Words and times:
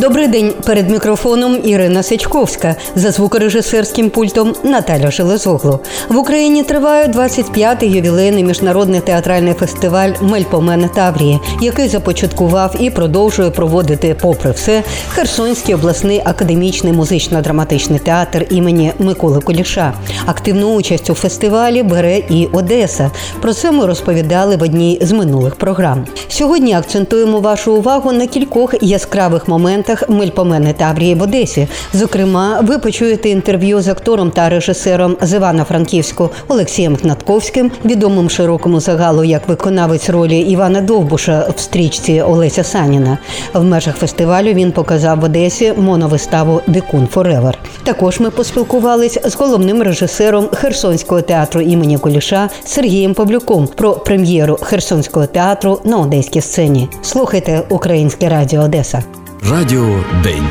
Добрий 0.00 0.28
день 0.28 0.52
перед 0.66 0.90
мікрофоном 0.90 1.58
Ірина 1.64 2.02
Сичковська 2.02 2.76
за 2.94 3.10
звукорежисерським 3.10 4.10
пультом 4.10 4.54
Наталя 4.62 5.10
Железоглу. 5.10 5.80
В 6.08 6.16
Україні 6.16 6.62
триває 6.62 7.06
25-й 7.06 7.96
ювілейний 7.96 8.44
міжнародний 8.44 9.00
театральний 9.00 9.54
фестиваль 9.54 10.10
Мельпомен 10.20 10.88
Таврії, 10.88 11.40
який 11.60 11.88
започаткував 11.88 12.74
і 12.80 12.90
продовжує 12.90 13.50
проводити, 13.50 14.16
попри 14.20 14.50
все, 14.50 14.82
Херсонський 15.08 15.74
обласний 15.74 16.22
академічний 16.24 16.92
музично-драматичний 16.92 17.98
театр 17.98 18.46
імені 18.50 18.92
Миколи 18.98 19.40
Куліша. 19.40 19.92
Активну 20.26 20.74
участь 20.74 21.10
у 21.10 21.14
фестивалі 21.14 21.82
бере 21.82 22.18
і 22.18 22.48
Одеса. 22.52 23.10
Про 23.42 23.52
це 23.54 23.72
ми 23.72 23.86
розповідали 23.86 24.56
в 24.56 24.62
одній 24.62 24.98
з 25.02 25.12
минулих 25.12 25.54
програм. 25.54 26.06
Сьогодні 26.28 26.74
акцентуємо 26.74 27.40
вашу 27.40 27.72
увагу 27.72 28.12
на 28.12 28.26
кількох 28.26 28.74
яскравих 28.82 29.48
моментах 29.48 29.85
моментах 29.86 30.08
Мельпомени 30.08 30.72
Таврії 30.72 31.14
в 31.14 31.22
Одесі. 31.22 31.68
Зокрема, 31.92 32.60
ви 32.62 32.78
почуєте 32.78 33.28
інтерв'ю 33.28 33.80
з 33.80 33.88
актором 33.88 34.30
та 34.30 34.48
режисером 34.48 35.16
з 35.20 35.34
Івано-Франківську 35.34 36.30
Олексієм 36.48 36.96
Гнатковським, 36.96 37.70
відомим 37.84 38.30
широкому 38.30 38.80
загалу 38.80 39.24
як 39.24 39.48
виконавець 39.48 40.10
ролі 40.10 40.38
Івана 40.38 40.80
Довбуша 40.80 41.48
в 41.56 41.60
стрічці 41.60 42.20
Олеся 42.20 42.64
Саніна. 42.64 43.18
В 43.54 43.64
межах 43.64 43.96
фестивалю 43.96 44.52
він 44.52 44.72
показав 44.72 45.20
в 45.20 45.24
Одесі 45.24 45.72
моновиставу 45.76 46.60
Дикун 46.66 47.06
Форевер. 47.06 47.58
Також 47.84 48.20
ми 48.20 48.30
поспілкувались 48.30 49.18
з 49.24 49.34
головним 49.34 49.82
режисером 49.82 50.48
Херсонського 50.52 51.22
театру 51.22 51.60
імені 51.60 51.98
Куліша 51.98 52.48
Сергієм 52.64 53.14
Павлюком 53.14 53.66
про 53.66 53.92
прем'єру 53.92 54.58
Херсонського 54.62 55.26
театру 55.26 55.80
на 55.84 55.96
одеській 55.96 56.40
сцені. 56.40 56.88
Слухайте 57.02 57.62
Українське 57.68 58.28
Радіо 58.28 58.62
Одеса. 58.62 59.02
Радіо 59.42 60.04
День. 60.22 60.48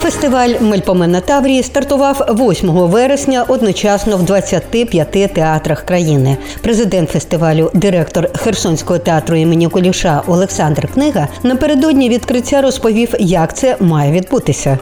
Фестиваль 0.00 0.50
Мельпомена 0.60 1.20
Таврії 1.20 1.62
стартував 1.62 2.26
8 2.28 2.68
вересня 2.70 3.44
одночасно 3.48 4.16
в 4.16 4.22
25 4.22 5.10
театрах 5.34 5.82
країни. 5.82 6.36
Президент 6.62 7.10
фестивалю, 7.10 7.70
директор 7.74 8.28
Херсонського 8.34 8.98
театру 8.98 9.36
імені 9.36 9.68
Куліша 9.68 10.22
Олександр 10.26 10.88
Книга 10.88 11.28
напередодні 11.42 12.08
відкриття 12.08 12.62
розповів, 12.62 13.14
як 13.18 13.56
це 13.56 13.76
має 13.80 14.12
відбутися. 14.12 14.78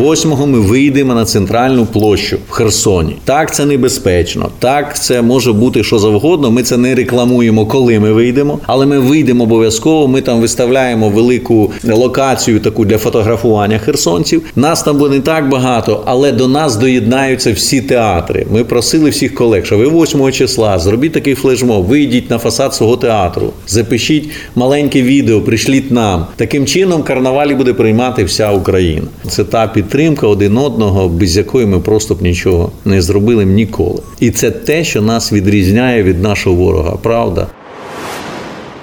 8-го 0.00 0.46
ми 0.46 0.60
вийдемо 0.60 1.14
на 1.14 1.24
центральну 1.24 1.86
площу 1.86 2.38
в 2.48 2.52
Херсоні. 2.52 3.16
Так, 3.24 3.54
це 3.54 3.66
небезпечно. 3.66 4.50
Так, 4.58 5.02
це 5.02 5.22
може 5.22 5.52
бути 5.52 5.84
що 5.84 5.98
завгодно. 5.98 6.50
Ми 6.50 6.62
це 6.62 6.76
не 6.76 6.94
рекламуємо, 6.94 7.66
коли 7.66 7.98
ми 7.98 8.12
вийдемо, 8.12 8.58
але 8.66 8.86
ми 8.86 8.98
вийдемо 8.98 9.44
обов'язково. 9.44 10.08
Ми 10.08 10.20
там 10.20 10.40
виставляємо 10.40 11.08
велику 11.08 11.72
локацію 11.84 12.60
таку 12.60 12.84
для 12.84 12.98
фотографування 12.98 13.78
херсонців. 13.78 14.42
Нас 14.56 14.82
там 14.82 14.98
буде 14.98 15.14
не 15.14 15.20
так 15.20 15.48
багато, 15.48 16.02
але 16.06 16.32
до 16.32 16.48
нас 16.48 16.76
доєднаються 16.76 17.52
всі 17.52 17.80
театри. 17.80 18.46
Ми 18.52 18.64
просили 18.64 19.10
всіх 19.10 19.34
колег, 19.34 19.66
що 19.66 19.78
ви 19.78 20.02
8 20.02 20.32
числа 20.32 20.78
зробіть 20.78 21.12
такий 21.12 21.34
флешмоб, 21.34 21.84
вийдіть 21.84 22.30
на 22.30 22.38
фасад 22.38 22.74
свого 22.74 22.96
театру, 22.96 23.52
запишіть 23.66 24.30
маленьке 24.56 25.02
відео, 25.02 25.40
пришліть 25.40 25.90
нам. 25.90 26.26
Таким 26.36 26.66
чином 26.66 27.02
карнавалі 27.02 27.54
буде 27.54 27.72
приймати 27.72 28.24
вся 28.24 28.50
Україна. 28.52 29.06
Це 29.28 29.44
та 29.44 29.66
підтримка 29.82 30.26
один 30.26 30.58
одного, 30.58 31.08
без 31.08 31.36
якої 31.36 31.66
ми 31.66 31.80
просто 31.80 32.14
б 32.14 32.22
нічого 32.22 32.72
не 32.84 33.02
зробили 33.02 33.44
ніколи. 33.44 34.02
І 34.20 34.30
це 34.30 34.50
те, 34.50 34.84
що 34.84 35.02
нас 35.02 35.32
відрізняє 35.32 36.02
від 36.02 36.22
нашого 36.22 36.56
ворога, 36.56 36.96
правда. 37.02 37.46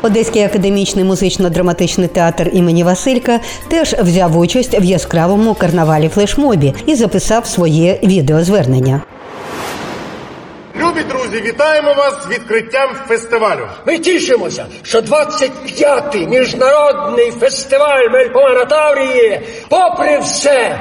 Одеський 0.02 0.44
академічний 0.44 1.06
музично-драматичний 1.06 2.08
театр 2.08 2.50
імені 2.54 2.84
Василька 2.84 3.40
теж 3.68 3.96
взяв 4.04 4.38
участь 4.38 4.82
в 4.82 4.84
яскравому 4.84 5.54
карнавалі 5.54 6.10
флешмобі 6.10 6.74
і 6.86 6.96
записав 6.96 7.46
своє 7.46 8.00
відеозвернення. 8.04 9.02
Любі 10.90 11.04
друзі, 11.04 11.42
вітаємо 11.42 11.94
вас 11.94 12.14
з 12.24 12.28
відкриттям 12.28 12.90
фестивалю. 13.08 13.68
Ми 13.86 14.00
тішимося, 14.00 14.66
що 14.84 15.00
25-й 15.00 16.28
міжнародний 16.28 17.32
фестиваль 17.32 18.10
Мельпомена 18.12 18.66
Таврії, 18.66 19.42
попри 19.70 20.20
все, 20.20 20.80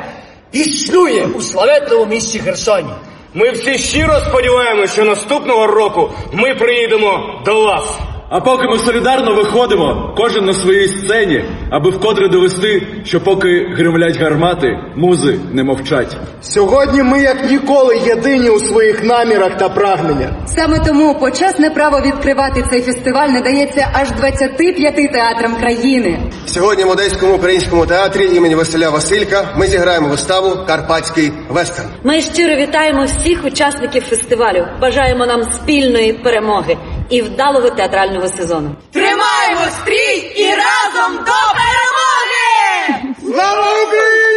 існує 0.52 1.26
у 1.26 1.41
славетному 1.41 2.06
місті 2.06 2.38
Херсоні. 2.38 2.91
Ми 3.34 3.50
всі 3.50 3.78
щиро 3.78 4.20
сподіваємося, 4.20 4.92
що 4.92 5.04
наступного 5.04 5.66
року 5.66 6.10
ми 6.32 6.54
приїдемо 6.54 7.42
до 7.44 7.62
вас. 7.64 7.84
А 8.30 8.40
поки 8.40 8.66
ми 8.66 8.78
солідарно 8.78 9.34
виходимо, 9.34 10.14
кожен 10.16 10.44
на 10.44 10.52
своїй 10.52 10.88
сцені, 10.88 11.44
аби 11.70 11.90
вкотре 11.90 12.28
довести, 12.28 12.82
що 13.04 13.20
поки 13.20 13.66
гримлять 13.76 14.20
гармати, 14.20 14.78
музи 14.96 15.38
не 15.52 15.64
мовчать. 15.64 16.16
Сьогодні 16.40 17.02
ми, 17.02 17.20
як 17.20 17.50
ніколи, 17.50 17.96
єдині 17.96 18.50
у 18.50 18.60
своїх 18.60 19.04
намірах 19.04 19.56
та 19.56 19.68
прагненнях. 19.68 20.30
Саме 20.46 20.78
тому 20.86 21.14
почесне 21.14 21.70
право 21.70 22.00
відкривати 22.00 22.64
цей 22.70 22.82
фестиваль 22.82 23.28
надається 23.28 23.88
аж 23.92 24.10
25 24.10 24.94
театрам 24.94 25.54
країни. 25.60 26.18
Сьогодні 26.46 26.84
в 26.84 26.90
Одеському 26.90 27.34
українському 27.34 27.86
театрі 27.86 28.36
імені 28.36 28.54
Василя 28.54 28.90
Василька 28.90 29.48
ми 29.56 29.66
зіграємо 29.66 30.08
виставу 30.08 30.56
Карпатський 30.66 31.32
вестерн. 31.48 31.88
Ми 32.04 32.20
щиро 32.20 32.56
вітаємо 32.56 33.04
всіх 33.04 33.44
учасників 33.44 34.02
фестивалю. 34.02 34.66
Бажаємо 34.80 35.26
нам 35.26 35.42
спільної 35.42 36.12
перемоги 36.12 36.76
і 37.10 37.22
вдалого 37.22 37.70
театрального 37.70 38.28
сезону. 38.28 38.70
Тримаємо 38.92 39.60
стрій 39.82 40.32
і 40.36 40.44
разом 40.44 41.16
до 41.16 41.38
перемоги! 41.58 43.14
Слава 43.22 43.66
Україні! 43.86 44.28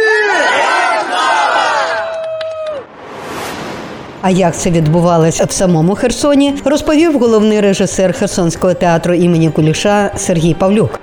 А 4.22 4.30
як 4.30 4.56
це 4.56 4.70
відбувалося 4.70 5.44
в 5.44 5.52
самому 5.52 5.94
Херсоні, 5.94 6.54
розповів 6.64 7.18
головний 7.18 7.60
режисер 7.60 8.18
Херсонського 8.18 8.74
театру 8.74 9.14
імені 9.14 9.50
Куліша 9.50 10.10
Сергій 10.16 10.54
Павлюк. 10.54 11.01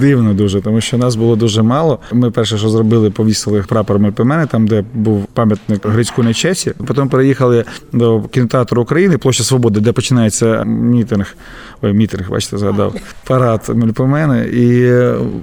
Дивно 0.00 0.34
дуже, 0.34 0.60
тому 0.60 0.80
що 0.80 0.98
нас 0.98 1.16
було 1.16 1.36
дуже 1.36 1.62
мало. 1.62 1.98
Ми 2.12 2.30
перше, 2.30 2.58
що 2.58 2.68
зробили, 2.68 3.10
повісили 3.10 3.64
прапор 3.68 3.98
Мельпомени, 3.98 4.46
там, 4.46 4.66
де 4.66 4.84
був 4.94 5.26
пам'ятник 5.26 5.86
Грицьку 5.86 6.22
Нечесі. 6.22 6.72
Потім 6.86 7.08
переїхали 7.08 7.64
до 7.92 8.22
кінотеатру 8.22 8.82
України, 8.82 9.18
площа 9.18 9.44
Свободи, 9.44 9.80
де 9.80 9.92
починається 9.92 10.64
мітинг. 10.64 11.36
Ой, 11.82 11.92
мітинг, 11.92 12.30
бачите, 12.30 12.58
згадав 12.58 12.94
парад 13.26 13.70
Мельпомени. 13.74 14.48
І 14.52 14.92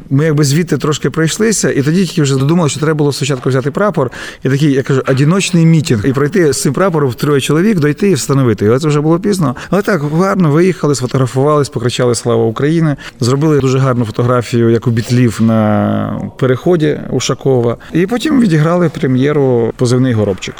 ми 0.09 0.25
якби 0.25 0.43
звідти 0.43 0.77
трошки 0.77 1.09
пройшлися, 1.09 1.71
і 1.71 1.81
тоді 1.81 2.05
тільки 2.05 2.21
вже 2.21 2.37
додумали, 2.37 2.69
що 2.69 2.79
треба 2.79 2.97
було 2.97 3.11
спочатку 3.11 3.49
взяти 3.49 3.71
прапор 3.71 4.11
і 4.43 4.49
такий, 4.49 4.71
я 4.71 4.83
кажу, 4.83 5.01
одіночний 5.07 5.65
мітинг, 5.65 6.05
і 6.05 6.13
пройти 6.13 6.53
з 6.53 6.61
цим 6.61 6.73
прапором 6.73 7.09
в 7.09 7.15
троє 7.15 7.41
чоловік, 7.41 7.79
дойти 7.79 8.09
і 8.09 8.13
встановити. 8.13 8.65
І 8.75 8.79
це 8.79 8.87
вже 8.87 9.01
було 9.01 9.19
пізно. 9.19 9.55
Але 9.69 9.81
так 9.81 10.01
гарно 10.01 10.51
виїхали, 10.51 10.95
сфотографувались, 10.95 11.69
покричали 11.69 12.15
Слава 12.15 12.43
Україні, 12.43 12.95
зробили 13.19 13.59
дуже 13.59 13.79
гарну 13.79 14.05
фотографію 14.05 14.38
фотографію, 14.41 14.69
як 14.69 14.87
у 14.87 14.91
бітлів 14.91 15.41
на 15.41 16.31
переході 16.37 16.99
Ушакова, 17.09 17.77
і 17.93 18.07
потім 18.07 18.41
відіграли 18.41 18.89
прем'єру 18.89 19.73
Позивний 19.77 20.13
горобчик. 20.13 20.55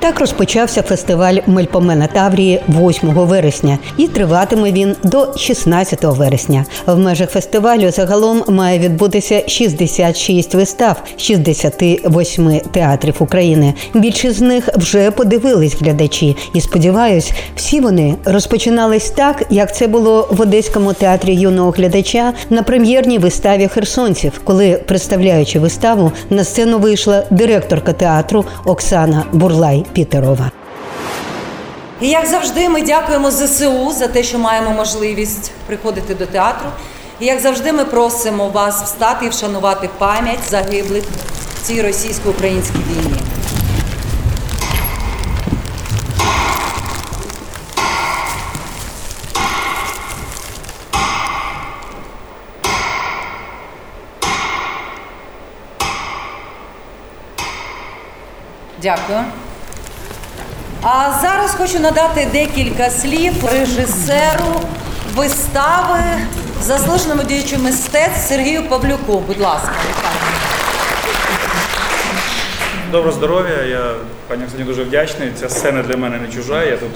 Так 0.00 0.20
розпочався 0.20 0.82
фестиваль 0.82 1.34
Мельпомена 1.46 2.06
Таврії 2.06 2.60
8 2.68 3.08
вересня, 3.08 3.78
і 3.96 4.08
триватиме 4.08 4.72
він 4.72 4.96
до 5.04 5.34
16 5.36 6.04
вересня. 6.04 6.64
В 6.86 6.98
межах 6.98 7.30
фестивалю 7.30 7.90
загалом 7.90 8.42
має 8.48 8.78
відбутися 8.78 9.48
66 9.48 10.54
вистав 10.54 11.02
68 11.16 12.60
театрів 12.60 13.14
України. 13.18 13.74
Більшість 13.94 14.36
з 14.36 14.40
них 14.40 14.68
вже 14.76 15.10
подивились 15.10 15.80
глядачі, 15.80 16.36
і 16.54 16.60
сподіваюсь, 16.60 17.32
всі 17.56 17.80
вони 17.80 18.14
розпочинались 18.24 19.10
так, 19.10 19.42
як 19.50 19.76
це 19.76 19.86
було 19.86 20.28
в 20.30 20.40
Одеському 20.40 20.92
театрі 20.92 21.34
юного 21.34 21.70
глядача 21.70 22.32
на 22.50 22.62
прем'єрній 22.62 23.18
виставі 23.18 23.68
херсонців, 23.68 24.40
коли, 24.44 24.80
представляючи 24.86 25.58
виставу, 25.58 26.12
на 26.30 26.44
сцену 26.44 26.78
вийшла 26.78 27.24
директорка 27.30 27.92
театру 27.92 28.44
Оксана 28.64 29.24
Бурлай. 29.32 29.84
Пітерова. 29.92 30.50
І 32.00 32.08
як 32.08 32.26
завжди, 32.26 32.68
ми 32.68 32.82
дякуємо 32.82 33.30
ЗСУ 33.30 33.92
за 33.92 34.08
те, 34.08 34.22
що 34.22 34.38
маємо 34.38 34.70
можливість 34.70 35.52
приходити 35.66 36.14
до 36.14 36.26
театру. 36.26 36.68
І 37.20 37.26
як 37.26 37.40
завжди, 37.40 37.72
ми 37.72 37.84
просимо 37.84 38.48
вас 38.48 38.82
встати 38.82 39.26
і 39.26 39.28
вшанувати 39.28 39.88
пам'ять 39.98 40.50
загиблих 40.50 41.04
в 41.54 41.66
цій 41.66 41.82
російсько-українській 41.82 42.78
війні. 42.78 43.20
Дякую. 58.82 59.24
А 60.82 61.18
зараз 61.22 61.54
хочу 61.54 61.78
надати 61.78 62.28
декілька 62.32 62.90
слів 62.90 63.32
режисеру 63.52 64.60
вистави 65.14 66.00
заслуженому 66.62 67.22
діячу 67.22 67.58
мистецтв 67.58 68.28
Сергію 68.28 68.68
Павлюку. 68.68 69.18
Будь 69.18 69.40
ласка, 69.40 69.72
Доброго 72.92 73.16
здоров'я. 73.16 73.62
Я 73.62 73.94
пані 74.28 74.44
Оксані 74.44 74.64
дуже 74.64 74.82
вдячний. 74.84 75.32
Ця 75.40 75.48
сцена 75.48 75.82
для 75.82 75.96
мене 75.96 76.18
не 76.18 76.28
чужа. 76.32 76.64
Я 76.64 76.76
тут 76.76 76.90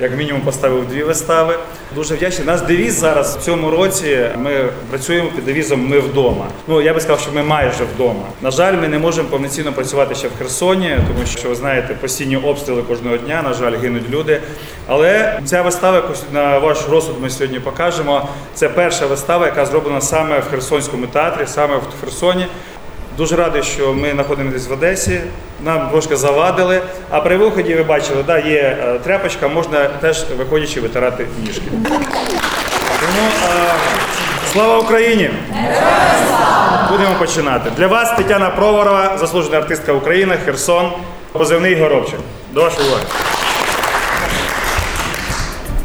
як 0.00 0.16
мінімум 0.16 0.42
поставив 0.42 0.88
дві 0.88 1.02
вистави. 1.02 1.58
Дуже 1.94 2.14
вдячний. 2.14 2.46
Наш 2.46 2.60
девіз 2.60 2.94
зараз 2.94 3.36
в 3.36 3.40
цьому 3.40 3.70
році. 3.70 4.28
Ми 4.36 4.68
працюємо 4.90 5.30
під 5.34 5.44
девізом 5.44 5.88
Ми 5.88 5.98
вдома. 6.00 6.46
Ну 6.66 6.82
я 6.82 6.94
би 6.94 7.00
сказав, 7.00 7.20
що 7.20 7.32
ми 7.32 7.42
майже 7.42 7.84
вдома. 7.94 8.24
На 8.42 8.50
жаль, 8.50 8.72
ми 8.72 8.88
не 8.88 8.98
можемо 8.98 9.28
повноцінно 9.28 9.72
працювати 9.72 10.14
ще 10.14 10.28
в 10.28 10.30
Херсоні, 10.38 10.98
тому 11.08 11.26
що 11.26 11.48
ви 11.48 11.54
знаєте, 11.54 11.94
постійні 11.94 12.36
обстріли 12.36 12.82
кожного 12.82 13.16
дня. 13.16 13.42
На 13.42 13.52
жаль, 13.52 13.76
гинуть 13.76 14.10
люди. 14.10 14.40
Але 14.86 15.40
ця 15.44 15.62
вистава, 15.62 15.96
яку 15.96 16.12
на 16.32 16.58
ваш 16.58 16.78
розсуд 16.90 17.14
ми 17.20 17.30
сьогодні 17.30 17.60
покажемо. 17.60 18.28
Це 18.54 18.68
перша 18.68 19.06
вистава, 19.06 19.46
яка 19.46 19.66
зроблена 19.66 20.00
саме 20.00 20.38
в 20.38 20.44
Херсонському 20.50 21.06
театрі, 21.06 21.46
саме 21.46 21.76
в 21.76 22.00
Херсоні. 22.00 22.46
Дуже 23.18 23.36
радий, 23.36 23.62
що 23.62 23.94
ми 23.94 24.10
знаходимося 24.10 24.68
в 24.68 24.72
Одесі. 24.72 25.20
Нам 25.64 25.90
трошки 25.90 26.16
завадили. 26.16 26.80
А 27.10 27.20
при 27.20 27.36
виході 27.36 27.74
ви 27.74 27.82
бачили, 27.82 28.22
да, 28.26 28.38
є 28.38 28.78
е, 28.82 28.98
тряпочка, 29.04 29.48
можна 29.48 29.88
теж 30.00 30.24
виходячи 30.38 30.80
витирати 30.80 31.26
ніжки. 31.46 31.62
Тому 33.00 33.28
е, 33.28 33.72
слава 34.52 34.78
Україні! 34.78 35.30
Будемо 36.90 37.14
починати. 37.18 37.70
Для 37.76 37.86
вас 37.86 38.16
Тетяна 38.16 38.50
Проворова, 38.50 39.18
заслужена 39.18 39.56
артистка 39.56 39.92
України, 39.92 40.38
Херсон, 40.44 40.90
позивний 41.32 41.80
Горобчик. 41.80 42.18
До 42.52 42.62
вашої 42.62 42.88
уваги. 42.88 43.04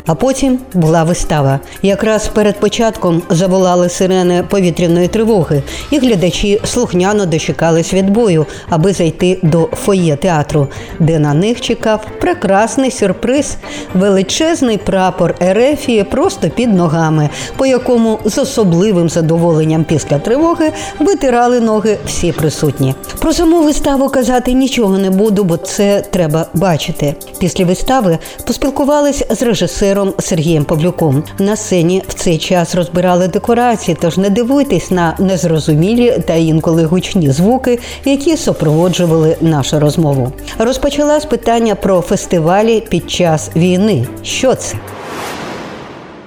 А 0.06 0.16
потім 0.16 0.60
була 0.74 1.04
вистава. 1.04 1.60
Якраз 1.82 2.28
перед 2.28 2.60
початком 2.60 3.22
заволали 3.30 3.90
сирени 3.90 4.44
повітряної 4.50 5.08
тривоги, 5.08 5.64
і 5.92 6.00
глядачі 6.00 6.62
слухняно 6.66 7.26
дочекались 7.26 7.94
відбою, 7.94 8.46
аби 8.70 8.94
зайти 8.94 9.40
до 9.42 9.70
фоє 9.74 10.16
театру, 10.16 10.68
де 11.00 11.20
на 11.20 11.34
них 11.34 11.62
чекав 11.62 12.06
прекрасний 12.22 12.92
сюрприз 12.92 13.58
величезний 13.94 14.78
прапор 14.78 15.36
Ерефії 15.40 16.04
просто 16.04 16.50
під 16.50 16.74
ногами, 16.74 17.30
по 17.58 17.66
якому 17.66 18.20
з 18.26 18.38
особливим 18.38 19.10
задоволенням 19.10 19.84
після 19.84 20.20
тривоги 20.20 20.72
витирали 21.00 21.60
ноги 21.60 21.98
всі 22.06 22.32
присутні. 22.32 22.96
Про 23.20 23.34
саму 23.34 23.64
виставу 23.64 24.10
казати 24.10 24.54
нічого 24.54 24.98
не 24.98 25.10
буду, 25.10 25.44
бо 25.44 25.58
це 25.58 26.04
треба 26.12 26.46
бачити. 26.54 27.16
Після 27.40 27.66
вистави 27.66 28.18
поспілкувались 28.48 29.24
з 29.30 29.42
режисером 29.42 29.93
Сергієм 30.20 30.66
Павлюком. 30.66 31.24
На 31.40 31.56
сцені 31.56 32.04
в 32.08 32.14
цей 32.14 32.38
час 32.38 32.76
розбирали 32.76 33.28
декорації, 33.28 33.98
тож 34.02 34.18
не 34.18 34.30
дивуйтесь 34.30 34.92
на 34.92 35.16
незрозумілі 35.20 36.18
та 36.28 36.34
інколи 36.34 36.86
гучні 36.86 37.32
звуки, 37.32 37.80
які 38.06 38.38
супроводжували 38.38 39.38
нашу 39.42 39.80
розмову. 39.80 40.32
Розпочала 40.58 41.20
з 41.20 41.26
питання 41.26 41.76
про 41.76 42.02
фестивалі 42.02 42.84
під 42.90 43.12
час 43.12 43.52
війни. 43.56 44.08
Що 44.24 44.56
це? 44.56 44.76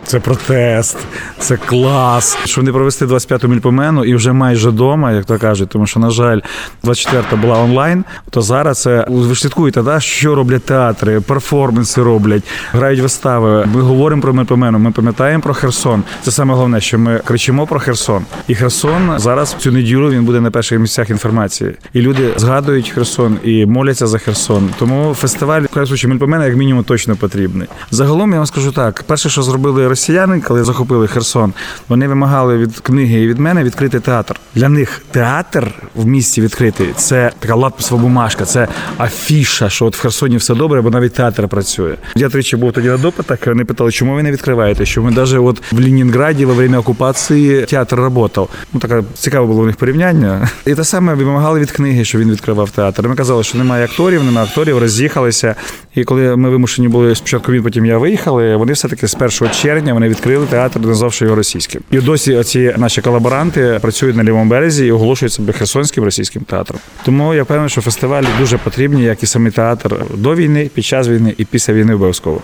Це 0.06 0.20
протест, 0.20 0.96
це 1.38 1.56
клас. 1.56 2.38
Що 2.44 2.62
не 2.62 2.72
провести 2.72 3.06
25-ту 3.06 3.48
мільпомену 3.48 4.04
і 4.04 4.14
вже 4.14 4.32
майже 4.32 4.68
вдома, 4.68 5.12
як 5.12 5.24
то 5.24 5.38
кажуть, 5.38 5.68
тому 5.68 5.86
що, 5.86 6.00
на 6.00 6.10
жаль, 6.10 6.40
24-та 6.84 7.36
була 7.36 7.58
онлайн, 7.58 8.04
то 8.30 8.42
зараз 8.42 8.82
це 8.82 9.06
ви 9.08 9.34
ж 9.34 9.40
слідкуєте, 9.40 9.82
да, 9.82 10.00
що 10.00 10.34
роблять 10.34 10.64
театри, 10.64 11.20
перформанси 11.20 12.02
роблять, 12.02 12.42
грають 12.72 13.00
вистави. 13.00 13.66
Ми 13.74 13.80
говоримо 13.80 14.22
про 14.22 14.32
мільпомену, 14.32 14.78
ми 14.78 14.90
пам'ятаємо 14.90 15.42
про 15.42 15.54
Херсон. 15.54 16.02
Це 16.22 16.30
саме 16.30 16.54
головне, 16.54 16.80
що 16.80 16.98
ми 16.98 17.20
кричимо 17.24 17.66
про 17.66 17.80
Херсон. 17.80 18.24
І 18.48 18.54
Херсон 18.54 19.12
зараз 19.16 19.56
цю 19.58 19.72
неділю 19.72 20.10
він 20.10 20.24
буде 20.24 20.40
на 20.40 20.50
перших 20.50 20.80
місцях 20.80 21.10
інформації. 21.10 21.74
І 21.92 22.00
люди 22.00 22.32
згадують 22.36 22.88
Херсон 22.88 23.38
і 23.44 23.66
моляться 23.66 24.06
за 24.06 24.18
Херсон. 24.18 24.70
Тому 24.78 25.14
фестиваль 25.14 25.62
в 25.74 26.06
мільпомена, 26.06 26.46
як 26.46 26.56
мінімум, 26.56 26.84
точно 26.84 27.16
потрібний. 27.16 27.68
Загалом 27.90 28.30
я 28.30 28.36
вам 28.36 28.46
скажу 28.46 28.72
так: 28.72 29.04
перше, 29.06 29.28
що 29.28 29.42
зробили 29.42 29.88
росіяни, 29.96 30.40
коли 30.40 30.64
захопили 30.64 31.08
Херсон, 31.08 31.52
вони 31.88 32.08
вимагали 32.08 32.58
від 32.58 32.80
книги 32.80 33.20
і 33.22 33.26
від 33.26 33.38
мене 33.38 33.64
відкрити 33.64 34.00
театр. 34.00 34.40
Для 34.54 34.68
них 34.68 35.02
театр 35.10 35.70
в 35.94 36.06
місті 36.06 36.40
відкритий 36.40 36.88
це 36.96 37.32
така 37.38 37.54
лапсова 37.54 38.02
бумажка, 38.02 38.44
це 38.44 38.68
афіша, 38.98 39.68
що 39.68 39.86
от 39.86 39.96
в 39.96 40.00
Херсоні 40.00 40.36
все 40.36 40.54
добре, 40.54 40.80
бо 40.80 40.90
навіть 40.90 41.12
театр 41.12 41.48
працює. 41.48 41.94
Я 42.16 42.28
тричі 42.28 42.56
був 42.56 42.72
тоді 42.72 42.88
на 42.88 42.96
допитах, 42.96 43.46
вони 43.46 43.64
питали, 43.64 43.92
чому 43.92 44.14
ви 44.14 44.22
не 44.22 44.32
відкриваєте? 44.32 44.86
Що 44.86 45.02
ми 45.02 45.10
навіть 45.10 45.32
от 45.32 45.72
в 45.72 45.80
Ленінграді 45.80 46.44
во 46.44 46.54
время 46.54 46.78
окупації 46.78 47.62
театр 47.62 47.96
працював. 47.96 48.48
Ну 48.72 48.80
таке 48.80 49.02
цікаве 49.14 49.46
було 49.46 49.62
у 49.62 49.66
них 49.66 49.76
порівняння. 49.76 50.48
І 50.66 50.74
те 50.74 50.84
саме 50.84 51.14
вимагали 51.14 51.60
від 51.60 51.70
книги, 51.70 52.04
що 52.04 52.18
він 52.18 52.30
відкривав 52.30 52.70
театр. 52.70 53.08
Ми 53.08 53.14
казали, 53.14 53.44
що 53.44 53.58
немає 53.58 53.84
акторів, 53.84 54.24
немає 54.24 54.46
акторів, 54.46 54.78
роз'їхалися. 54.78 55.54
І 55.94 56.04
коли 56.04 56.36
ми 56.36 56.50
вимушені 56.50 56.88
були 56.88 57.14
спочатку 57.14 57.52
він, 57.52 57.62
потім 57.62 57.86
я 57.86 57.98
виїхали, 57.98 58.56
вони 58.56 58.72
все 58.72 58.88
таки 58.88 59.08
з 59.08 59.14
1 59.14 59.50
червня 59.50 59.85
вони 59.92 60.08
відкрили 60.08 60.46
театр, 60.46 60.80
назвавши 60.80 61.24
його 61.24 61.36
російським. 61.36 61.82
І 61.90 61.98
досі 61.98 62.34
оці 62.34 62.74
наші 62.76 63.00
колаборанти 63.00 63.78
працюють 63.82 64.16
на 64.16 64.24
лівому 64.24 64.50
березі 64.50 64.86
і 64.86 64.90
оголошують 64.90 65.32
себе 65.32 65.52
херсонським 65.52 66.04
російським 66.04 66.42
театром. 66.42 66.80
Тому 67.04 67.34
я 67.34 67.44
певний, 67.44 67.68
що 67.68 67.80
фестивалі 67.80 68.26
дуже 68.38 68.58
потрібні, 68.58 69.02
як 69.02 69.22
і 69.22 69.26
самий 69.26 69.52
театр 69.52 69.96
до 70.14 70.34
війни, 70.34 70.70
під 70.74 70.84
час 70.84 71.08
війни 71.08 71.34
і 71.38 71.44
після 71.44 71.72
війни 71.74 71.94
обов'язково. 71.94 72.40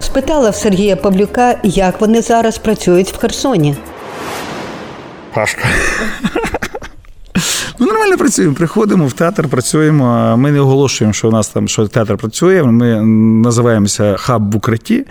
Спитала 0.00 0.50
в 0.50 0.54
Сергія 0.54 0.96
Павлюка, 0.96 1.54
як 1.62 2.00
вони 2.00 2.22
зараз 2.22 2.58
працюють 2.58 3.12
в 3.12 3.18
Херсоні. 3.18 3.76
Пашка. 5.34 5.68
Ну, 7.82 7.86
нормально 7.86 8.16
працюємо. 8.18 8.54
Приходимо 8.54 9.06
в 9.06 9.12
театр, 9.12 9.48
працюємо. 9.48 10.36
Ми 10.36 10.50
не 10.50 10.60
оголошуємо, 10.60 11.12
що 11.12 11.28
у 11.28 11.30
нас 11.30 11.48
там 11.48 11.68
що 11.68 11.88
театр 11.88 12.16
працює. 12.16 12.62
Ми 12.62 13.02
називаємося 13.42 14.16
хаб 14.16 14.52
в 14.52 14.56
укритті, 14.56 15.04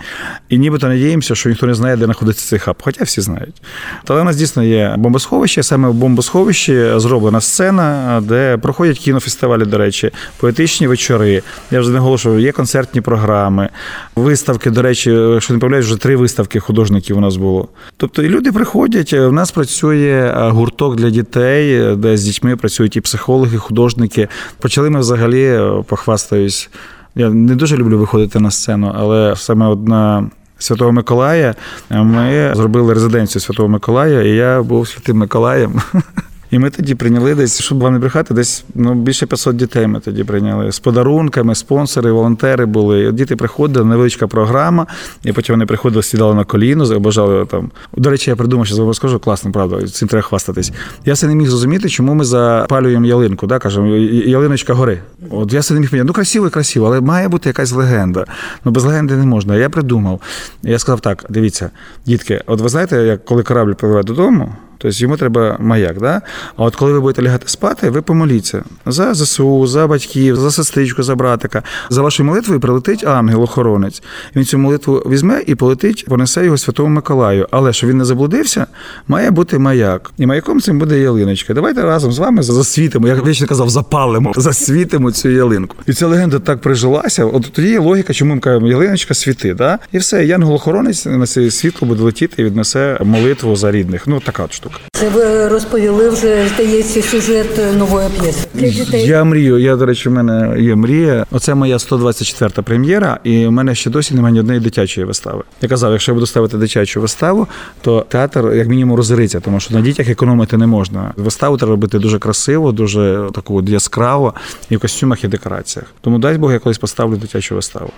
і 0.48 0.58
нібито 0.58 0.88
надіємося, 0.88 1.34
що 1.34 1.48
ніхто 1.48 1.66
не 1.66 1.74
знає, 1.74 1.96
де 1.96 2.04
знаходиться 2.04 2.48
цей 2.48 2.58
хаб. 2.58 2.76
Хоча 2.80 3.04
всі 3.04 3.20
знають. 3.20 3.62
Але 4.06 4.20
у 4.20 4.24
нас 4.24 4.36
дійсно 4.36 4.64
є 4.64 4.94
бомбосховище. 4.98 5.62
Саме 5.62 5.88
в 5.88 5.94
бомбосховищі 5.94 6.90
зроблена 6.96 7.40
сцена, 7.40 8.20
де 8.24 8.56
проходять 8.56 8.98
кінофестивалі, 8.98 9.64
до 9.64 9.78
речі, 9.78 10.10
поетичні 10.36 10.86
вечори. 10.86 11.42
Я 11.70 11.80
вже 11.80 11.90
не 11.90 11.98
оголошую, 11.98 12.40
є 12.40 12.52
концертні 12.52 13.00
програми, 13.00 13.68
виставки. 14.16 14.70
До 14.70 14.82
речі, 14.82 15.10
що 15.38 15.54
не 15.54 15.60
помиляюсь, 15.60 15.86
вже 15.86 15.96
три 15.96 16.16
виставки 16.16 16.60
художників 16.60 17.18
у 17.18 17.20
нас 17.20 17.36
було. 17.36 17.68
Тобто 17.96 18.22
і 18.22 18.28
люди 18.28 18.52
приходять. 18.52 19.12
У 19.12 19.32
нас 19.32 19.50
працює 19.50 20.34
гурток 20.36 20.96
для 20.96 21.10
дітей, 21.10 21.96
де 21.96 22.16
з 22.16 22.22
дітьми 22.22 22.56
працюють 22.60 22.96
і 22.96 23.00
психологи, 23.00 23.54
і 23.54 23.58
художники. 23.58 24.28
Почали 24.58 24.90
ми 24.90 25.00
взагалі 25.00 25.60
похвастаюсь. 25.86 26.70
Я 27.14 27.30
не 27.30 27.54
дуже 27.54 27.76
люблю 27.76 27.98
виходити 27.98 28.40
на 28.40 28.50
сцену, 28.50 28.92
але 28.96 29.34
саме 29.36 29.66
одна. 29.66 30.30
Святого 30.62 30.92
Миколая 30.92 31.54
ми 31.90 32.52
зробили 32.56 32.94
резиденцію 32.94 33.42
Святого 33.42 33.68
Миколая, 33.68 34.22
і 34.22 34.28
я 34.28 34.62
був 34.62 34.88
святим 34.88 35.16
Миколаєм. 35.16 35.82
І 36.50 36.58
ми 36.58 36.70
тоді 36.70 36.94
прийняли 36.94 37.34
десь, 37.34 37.60
щоб 37.62 37.78
вам 37.78 37.92
не 37.92 37.98
брехати, 37.98 38.34
десь 38.34 38.64
ну 38.74 38.94
більше 38.94 39.26
500 39.26 39.56
дітей 39.56 39.86
ми 39.86 40.00
тоді 40.00 40.24
прийняли 40.24 40.72
з 40.72 40.78
подарунками, 40.78 41.54
спонсори, 41.54 42.12
волонтери 42.12 42.66
були. 42.66 43.00
І 43.00 43.12
Діти 43.12 43.36
приходили, 43.36 43.84
невеличка 43.84 44.26
програма, 44.26 44.86
і 45.24 45.32
потім 45.32 45.52
вони 45.52 45.66
приходили, 45.66 46.02
сідали 46.02 46.34
на 46.34 46.44
коліно, 46.44 46.96
обажали 46.96 47.46
там. 47.46 47.70
До 47.96 48.10
речі, 48.10 48.30
я 48.30 48.36
придумав, 48.36 48.66
що 48.66 48.84
вам 48.84 48.94
скажу, 48.94 49.18
класно, 49.18 49.52
правда, 49.52 49.86
цим 49.86 50.08
треба 50.08 50.22
хвастатись. 50.22 50.72
Я 51.04 51.12
все 51.12 51.26
не 51.26 51.34
міг 51.34 51.48
зрозуміти, 51.48 51.88
чому 51.88 52.14
ми 52.14 52.24
запалюємо 52.24 53.06
ялинку. 53.06 53.46
Да, 53.46 53.58
кажемо, 53.58 53.86
ялиночка 53.96 54.74
гори. 54.74 55.00
От 55.30 55.52
я 55.52 55.60
все 55.60 55.74
не 55.74 55.80
міг 55.80 55.90
поняти. 55.90 56.06
Ну 56.06 56.12
красиво, 56.12 56.50
красиво, 56.50 56.86
але 56.86 57.00
має 57.00 57.28
бути 57.28 57.48
якась 57.48 57.72
легенда. 57.72 58.24
Ну 58.64 58.72
без 58.72 58.84
легенди 58.84 59.16
не 59.16 59.26
можна. 59.26 59.56
Я 59.56 59.70
придумав. 59.70 60.20
Я 60.62 60.78
сказав 60.78 61.00
так: 61.00 61.24
дивіться, 61.28 61.70
дітки, 62.06 62.40
от 62.46 62.60
ви 62.60 62.68
знаєте, 62.68 63.02
як 63.02 63.24
коли 63.24 63.42
корабль 63.42 63.72
пливе 63.72 64.02
додому. 64.02 64.54
Тобто 64.82 64.98
йому 64.98 65.16
треба 65.16 65.56
маяк. 65.60 65.98
Да? 66.00 66.22
А 66.56 66.64
от 66.64 66.76
коли 66.76 66.92
ви 66.92 67.00
будете 67.00 67.22
лягати 67.22 67.48
спати, 67.48 67.90
ви 67.90 68.02
помоліться 68.02 68.64
за 68.86 69.14
ЗСУ, 69.14 69.66
за 69.66 69.86
батьків, 69.86 70.36
за 70.36 70.50
сестричку, 70.50 71.02
за 71.02 71.14
братика. 71.14 71.62
За 71.90 72.02
вашою 72.02 72.26
молитвою 72.26 72.60
прилетить 72.60 73.04
ангел-охоронець. 73.04 74.02
Він 74.36 74.44
цю 74.44 74.58
молитву 74.58 75.02
візьме 75.06 75.42
і 75.46 75.54
полетить, 75.54 76.04
понесе 76.08 76.44
його 76.44 76.58
Святому 76.58 76.88
Миколаю. 76.88 77.48
Але 77.50 77.72
щоб 77.72 77.90
він 77.90 77.98
не 77.98 78.04
заблудився, 78.04 78.66
має 79.08 79.30
бути 79.30 79.58
маяк. 79.58 80.12
І 80.18 80.26
маяком 80.26 80.60
цим 80.60 80.78
буде 80.78 81.00
ялиночка. 81.00 81.54
Давайте 81.54 81.82
разом 81.82 82.12
з 82.12 82.18
вами 82.18 82.42
засвітимо, 82.42 83.08
як 83.08 83.26
вічно 83.26 83.46
казав, 83.46 83.70
запалимо, 83.70 84.32
засвітимо 84.36 85.12
цю 85.12 85.28
ялинку. 85.28 85.76
І 85.86 85.92
ця 85.92 86.06
легенда 86.06 86.38
так 86.38 86.60
прижилася. 86.60 87.24
От 87.24 87.52
тоді 87.52 87.68
є 87.68 87.78
логіка, 87.78 88.12
чому 88.12 88.34
ми 88.34 88.40
кажемо, 88.40 88.66
ялиночка 88.66 89.14
світи. 89.14 89.54
Да? 89.54 89.78
І 89.92 89.98
все, 89.98 90.24
янгол-охоронець 90.26 91.06
на 91.06 91.26
це 91.26 91.50
світло 91.50 91.88
буде 91.88 92.02
летіти 92.02 92.42
і 92.42 92.44
віднесе 92.44 92.98
молитву 93.04 93.56
за 93.56 93.70
рідних. 93.70 94.06
Ну 94.06 94.20
така 94.20 94.44
от 94.44 94.52
штука. 94.52 94.69
Це 94.92 95.08
ви 95.08 95.48
розповіли 95.48 96.08
вже, 96.08 96.48
здається, 96.54 97.02
сюжет 97.02 97.76
нової 97.78 98.08
п'єси. 98.20 98.98
Я 98.98 99.24
мрію. 99.24 99.58
Я, 99.58 99.76
до 99.76 99.86
речі, 99.86 100.08
в 100.08 100.12
мене 100.12 100.60
є 100.60 100.74
мрія. 100.74 101.26
Оце 101.30 101.54
моя 101.54 101.76
124-та 101.76 102.62
прем'єра, 102.62 103.18
і 103.24 103.46
в 103.46 103.52
мене 103.52 103.74
ще 103.74 103.90
досі 103.90 104.14
немає 104.14 104.32
ні 104.32 104.40
однієї 104.40 104.64
дитячої 104.64 105.06
вистави. 105.06 105.42
Я 105.62 105.68
казав, 105.68 105.92
якщо 105.92 106.12
я 106.12 106.14
буду 106.14 106.26
ставити 106.26 106.58
дитячу 106.58 107.00
виставу, 107.00 107.46
то 107.82 108.06
театр 108.08 108.52
як 108.54 108.68
мінімум 108.68 108.96
розориться, 108.96 109.40
тому 109.40 109.60
що 109.60 109.74
на 109.74 109.80
дітях 109.80 110.08
економити 110.08 110.56
не 110.56 110.66
можна. 110.66 111.12
Виставу 111.16 111.56
треба 111.56 111.70
робити 111.70 111.98
дуже 111.98 112.18
красиво, 112.18 112.72
дуже 112.72 113.28
таку 113.34 113.62
яскраво 113.62 114.34
і 114.70 114.76
в 114.76 114.80
костюмах 114.80 115.24
і 115.24 115.28
декораціях. 115.28 115.86
Тому 116.00 116.18
дай 116.18 116.38
Бог, 116.38 116.52
я 116.52 116.58
колись 116.58 116.78
поставлю 116.78 117.16
дитячу 117.16 117.54
виставу. 117.54 117.90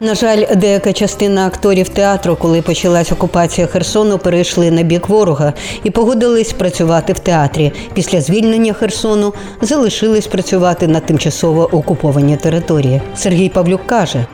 На 0.00 0.14
жаль, 0.14 0.44
деяка 0.56 0.92
частина 0.92 1.46
акторів 1.46 1.88
театру, 1.88 2.36
коли 2.36 2.62
почалась 2.62 3.12
окупація 3.12 3.66
Херсону, 3.66 4.18
перейшли 4.18 4.70
на 4.70 4.82
бік 4.82 5.08
ворога 5.08 5.52
і 5.84 5.90
погодились 5.90 6.52
працювати 6.52 7.12
в 7.12 7.18
театрі. 7.18 7.72
Після 7.94 8.20
звільнення 8.20 8.72
Херсону 8.72 9.34
залишились 9.62 10.26
працювати 10.26 10.88
на 10.88 11.00
тимчасово 11.00 11.68
окупованій 11.72 12.36
території. 12.36 13.02
Сергій 13.16 13.48
Павлюк 13.48 13.86
каже. 13.86 14.26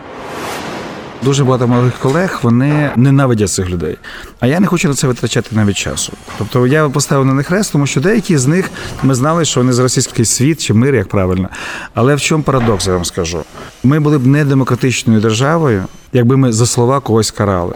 Дуже 1.25 1.45
багато 1.45 1.69
моїх 1.69 1.95
колег 1.99 2.40
вони 2.43 2.90
ненавидять 2.97 3.50
цих 3.50 3.71
людей. 3.71 3.99
А 4.40 4.47
я 4.47 4.61
не 4.61 4.66
хочу 4.66 4.88
на 4.88 4.95
це 4.95 5.07
витрачати 5.07 5.57
навіть 5.57 5.76
часу. 5.76 6.12
Тобто 6.38 6.66
я 6.66 6.88
поставив 6.88 7.26
на 7.26 7.35
них 7.35 7.47
хрест, 7.47 7.73
тому 7.73 7.87
що 7.87 8.00
деякі 8.00 8.37
з 8.37 8.47
них 8.47 8.71
ми 9.02 9.14
знали, 9.14 9.45
що 9.45 9.61
вони 9.61 9.73
з 9.73 9.78
російський 9.78 10.25
світ 10.25 10.61
чи 10.61 10.75
мир, 10.75 10.95
як 10.95 11.09
правильно. 11.09 11.49
Але 11.95 12.14
в 12.14 12.21
чому 12.21 12.43
парадокс, 12.43 12.87
я 12.87 12.93
вам 12.93 13.04
скажу? 13.04 13.43
Ми 13.85 14.00
були 14.00 14.19
б 14.19 14.26
не 14.26 14.45
демократичною 14.45 15.21
державою, 15.21 15.85
якби 16.12 16.37
ми 16.37 16.52
за 16.52 16.66
слова 16.66 17.00
когось 17.00 17.31
карали. 17.31 17.75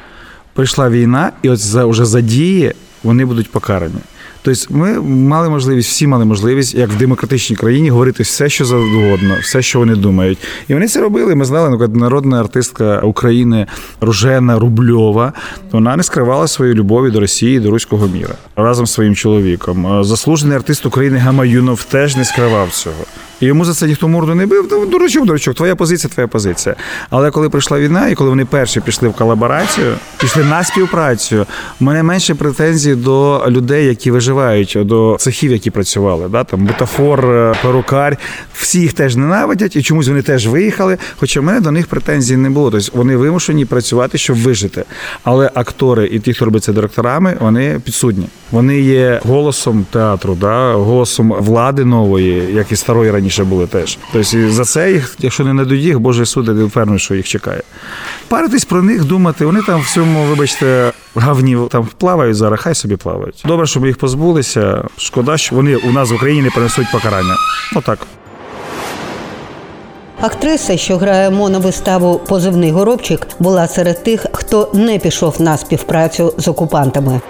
Прийшла 0.54 0.90
війна, 0.90 1.32
і 1.42 1.50
от 1.50 1.58
за 1.58 1.86
вже 1.86 2.04
за 2.04 2.20
дії 2.20 2.72
вони 3.02 3.24
будуть 3.24 3.52
покарані. 3.52 4.00
Тобто 4.48 4.74
ми 4.74 5.00
мали 5.00 5.48
можливість, 5.48 5.88
всі 5.88 6.06
мали 6.06 6.24
можливість, 6.24 6.74
як 6.74 6.90
в 6.90 6.96
демократичній 6.96 7.56
країні, 7.56 7.90
говорити 7.90 8.22
все, 8.22 8.48
що 8.48 8.64
завгодно, 8.64 9.36
все, 9.40 9.62
що 9.62 9.78
вони 9.78 9.94
думають. 9.94 10.38
І 10.68 10.74
вони 10.74 10.88
це 10.88 11.00
робили. 11.00 11.34
Ми 11.34 11.44
знали, 11.44 11.70
наприклад, 11.70 11.96
народна 11.96 12.40
артистка 12.40 13.00
України 13.00 13.66
Ружена 14.00 14.58
Рубльова. 14.58 15.32
Вона 15.72 15.96
не 15.96 16.02
скривала 16.02 16.48
своєї 16.48 16.78
любові 16.78 17.10
до 17.10 17.20
Росії, 17.20 17.60
до 17.60 17.70
руського 17.70 18.06
міра 18.06 18.34
разом 18.56 18.86
з 18.86 18.92
своїм 18.92 19.14
чоловіком. 19.14 20.04
Заслужений 20.04 20.56
артист 20.56 20.86
України 20.86 21.18
Гамаюнов 21.18 21.84
теж 21.84 22.16
не 22.16 22.24
скривав 22.24 22.70
цього. 22.70 23.04
І 23.40 23.46
йому 23.46 23.64
за 23.64 23.74
це 23.74 23.86
ніхто 23.86 24.08
морду 24.08 24.34
не 24.34 24.46
бив. 24.46 24.68
«Ну, 24.70 24.86
Дурачок, 24.86 25.26
дурачок, 25.26 25.54
твоя 25.54 25.76
позиція, 25.76 26.10
твоя 26.14 26.28
позиція. 26.28 26.74
Але 27.10 27.30
коли 27.30 27.48
прийшла 27.48 27.78
війна, 27.78 28.08
і 28.08 28.14
коли 28.14 28.30
вони 28.30 28.44
перші 28.44 28.80
пішли 28.80 29.08
в 29.08 29.12
колаборацію, 29.12 29.94
пішли 30.20 30.44
на 30.44 30.64
співпрацю, 30.64 31.46
у 31.80 31.84
мене 31.84 32.02
менше 32.02 32.34
претензій 32.34 32.94
до 32.94 33.44
людей, 33.48 33.86
які 33.86 34.10
виживають, 34.10 34.37
до 34.84 35.16
цехів, 35.20 35.52
які 35.52 35.70
працювали. 35.70 36.28
Да? 36.28 36.44
Там 36.44 36.64
бутафор, 36.64 37.24
е, 37.24 37.54
перукар, 37.62 38.16
всі 38.54 38.80
їх 38.80 38.92
теж 38.92 39.16
ненавидять, 39.16 39.76
і 39.76 39.82
чомусь 39.82 40.08
вони 40.08 40.22
теж 40.22 40.46
виїхали. 40.46 40.98
Хоча 41.16 41.40
в 41.40 41.44
мене 41.44 41.60
до 41.60 41.70
них 41.70 41.86
претензій 41.86 42.36
не 42.36 42.50
було. 42.50 42.70
Тобто 42.70 42.92
вони 42.94 43.16
вимушені 43.16 43.64
працювати, 43.64 44.18
щоб 44.18 44.36
вижити. 44.36 44.84
Але 45.24 45.50
актори 45.54 46.06
і 46.06 46.18
ті, 46.18 46.34
хто 46.34 46.44
робить 46.44 46.64
це 46.64 46.72
директорами, 46.72 47.36
вони 47.40 47.80
підсудні. 47.84 48.26
Вони 48.50 48.80
є 48.80 49.20
голосом 49.24 49.86
театру, 49.90 50.34
да? 50.40 50.72
голосом 50.72 51.34
влади 51.38 51.84
нової, 51.84 52.54
як 52.54 52.72
і 52.72 52.76
старої 52.76 53.10
раніше 53.10 53.44
були 53.44 53.66
теж. 53.66 53.98
Тобто 54.12 54.50
за 54.50 54.64
це 54.64 54.92
їх, 54.92 55.16
якщо 55.18 55.44
не 55.44 55.52
надуть 55.52 55.80
їх, 55.80 56.00
Божий 56.00 56.26
суд, 56.26 56.72
я 56.76 56.98
що 56.98 57.14
їх 57.14 57.28
чекає. 57.28 57.62
Паритись 58.28 58.64
про 58.64 58.82
них, 58.82 59.04
думати, 59.04 59.46
вони 59.46 59.62
там 59.62 59.80
в 59.80 59.90
цьому, 59.90 60.24
вибачте, 60.24 60.92
гавні 61.14 61.58
там 61.70 61.88
плавають 61.98 62.36
зараз, 62.36 62.60
хай 62.60 62.74
собі 62.74 62.96
плавають. 62.96 63.42
Добре, 63.46 63.66
щоб 63.66 63.86
їх 63.86 63.98
позбулися. 63.98 64.84
Шкода, 64.96 65.36
що 65.36 65.56
вони 65.56 65.76
у 65.76 65.92
нас 65.92 66.10
в 66.10 66.14
Україні 66.14 66.42
не 66.42 66.50
понесуть 66.50 66.92
покарання. 66.92 67.34
Отак. 67.76 67.98
Актриса, 70.20 70.76
що 70.76 70.96
грає 70.96 71.30
моновиставу 71.30 72.18
Позивний 72.18 72.70
горобчик, 72.70 73.26
була 73.38 73.68
серед 73.68 74.04
тих, 74.04 74.26
хто 74.32 74.70
не 74.74 74.98
пішов 74.98 75.42
на 75.42 75.56
співпрацю 75.56 76.34
з 76.38 76.48
окупантами. 76.48 77.20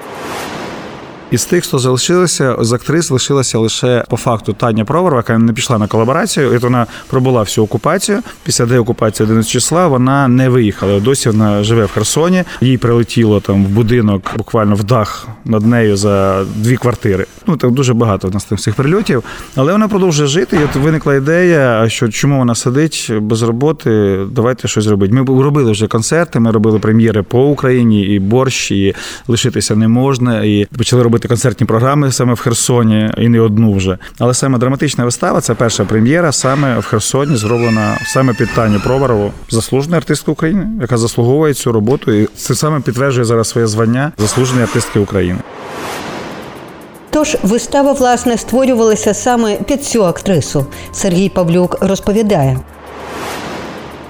Із 1.30 1.44
тих, 1.44 1.64
хто 1.64 1.78
залишилися, 1.78 2.56
з 2.60 2.72
актрис 2.72 3.10
лишилася 3.10 3.58
лише 3.58 4.04
по 4.08 4.16
факту 4.16 4.52
Таня 4.52 4.84
Проворова, 4.84 5.18
яка 5.18 5.38
не 5.38 5.52
пішла 5.52 5.78
на 5.78 5.86
колаборацію. 5.86 6.54
І 6.54 6.58
вона 6.58 6.86
пробула 7.10 7.42
всю 7.42 7.64
окупацію. 7.64 8.20
Після 8.44 8.66
деокупації 8.66 9.24
11 9.24 9.50
числа 9.50 9.86
вона 9.86 10.28
не 10.28 10.48
виїхала. 10.48 11.00
Досі 11.00 11.28
вона 11.28 11.62
живе 11.64 11.84
в 11.84 11.90
Херсоні. 11.90 12.44
Їй 12.60 12.78
прилетіло 12.78 13.40
там 13.40 13.64
в 13.64 13.68
будинок, 13.68 14.32
буквально 14.36 14.74
в 14.74 14.84
дах 14.84 15.28
над 15.44 15.66
нею 15.66 15.96
за 15.96 16.44
дві 16.56 16.76
квартири. 16.76 17.26
Ну 17.46 17.56
там 17.56 17.74
дуже 17.74 17.94
багато 17.94 18.28
в 18.28 18.34
нас 18.34 18.44
там 18.44 18.58
цих 18.58 18.74
прильотів. 18.74 19.22
Але 19.56 19.72
вона 19.72 19.88
продовжує 19.88 20.28
жити. 20.28 20.58
І 20.62 20.64
от 20.64 20.82
виникла 20.82 21.14
ідея, 21.14 21.88
що 21.88 22.08
чому 22.08 22.38
вона 22.38 22.54
сидить 22.54 23.10
без 23.20 23.42
роботи. 23.42 24.18
Давайте 24.30 24.68
щось 24.68 24.86
робити. 24.86 25.14
Ми 25.14 25.42
робили 25.42 25.72
вже 25.72 25.86
концерти. 25.86 26.40
Ми 26.40 26.50
робили 26.50 26.78
прем'єри 26.78 27.22
по 27.22 27.46
Україні, 27.46 28.02
і 28.02 28.18
борщ, 28.18 28.70
і 28.70 28.94
лишитися 29.28 29.76
не 29.76 29.88
можна. 29.88 30.44
І 30.44 30.68
почали 30.76 31.02
робити 31.02 31.17
концертні 31.26 31.66
програми 31.66 32.12
саме 32.12 32.34
в 32.34 32.40
Херсоні, 32.40 33.10
і 33.18 33.28
не 33.28 33.40
одну 33.40 33.72
вже. 33.72 33.98
Але 34.18 34.34
саме 34.34 34.58
драматична 34.58 35.04
вистава 35.04 35.40
це 35.40 35.54
перша 35.54 35.84
прем'єра 35.84 36.32
саме 36.32 36.78
в 36.78 36.84
Херсоні, 36.84 37.36
зроблена 37.36 37.98
саме 38.06 38.34
під 38.34 38.54
Таню 38.54 38.80
Проворову, 38.80 39.32
заслужена 39.50 39.96
артистка 39.96 40.32
України, 40.32 40.66
яка 40.80 40.98
заслуговує 40.98 41.54
цю 41.54 41.72
роботу, 41.72 42.12
і 42.12 42.28
це 42.36 42.54
саме 42.54 42.80
підтверджує 42.80 43.24
зараз 43.24 43.48
своє 43.48 43.66
звання 43.66 44.12
заслуженої 44.18 44.64
артистки 44.64 44.98
України. 44.98 45.38
Тож 47.10 47.36
вистава 47.42 47.92
власне 47.92 48.38
створювалася 48.38 49.14
саме 49.14 49.56
під 49.56 49.84
цю 49.84 50.04
актрису. 50.04 50.66
Сергій 50.92 51.28
Павлюк 51.28 51.76
розповідає. 51.80 52.58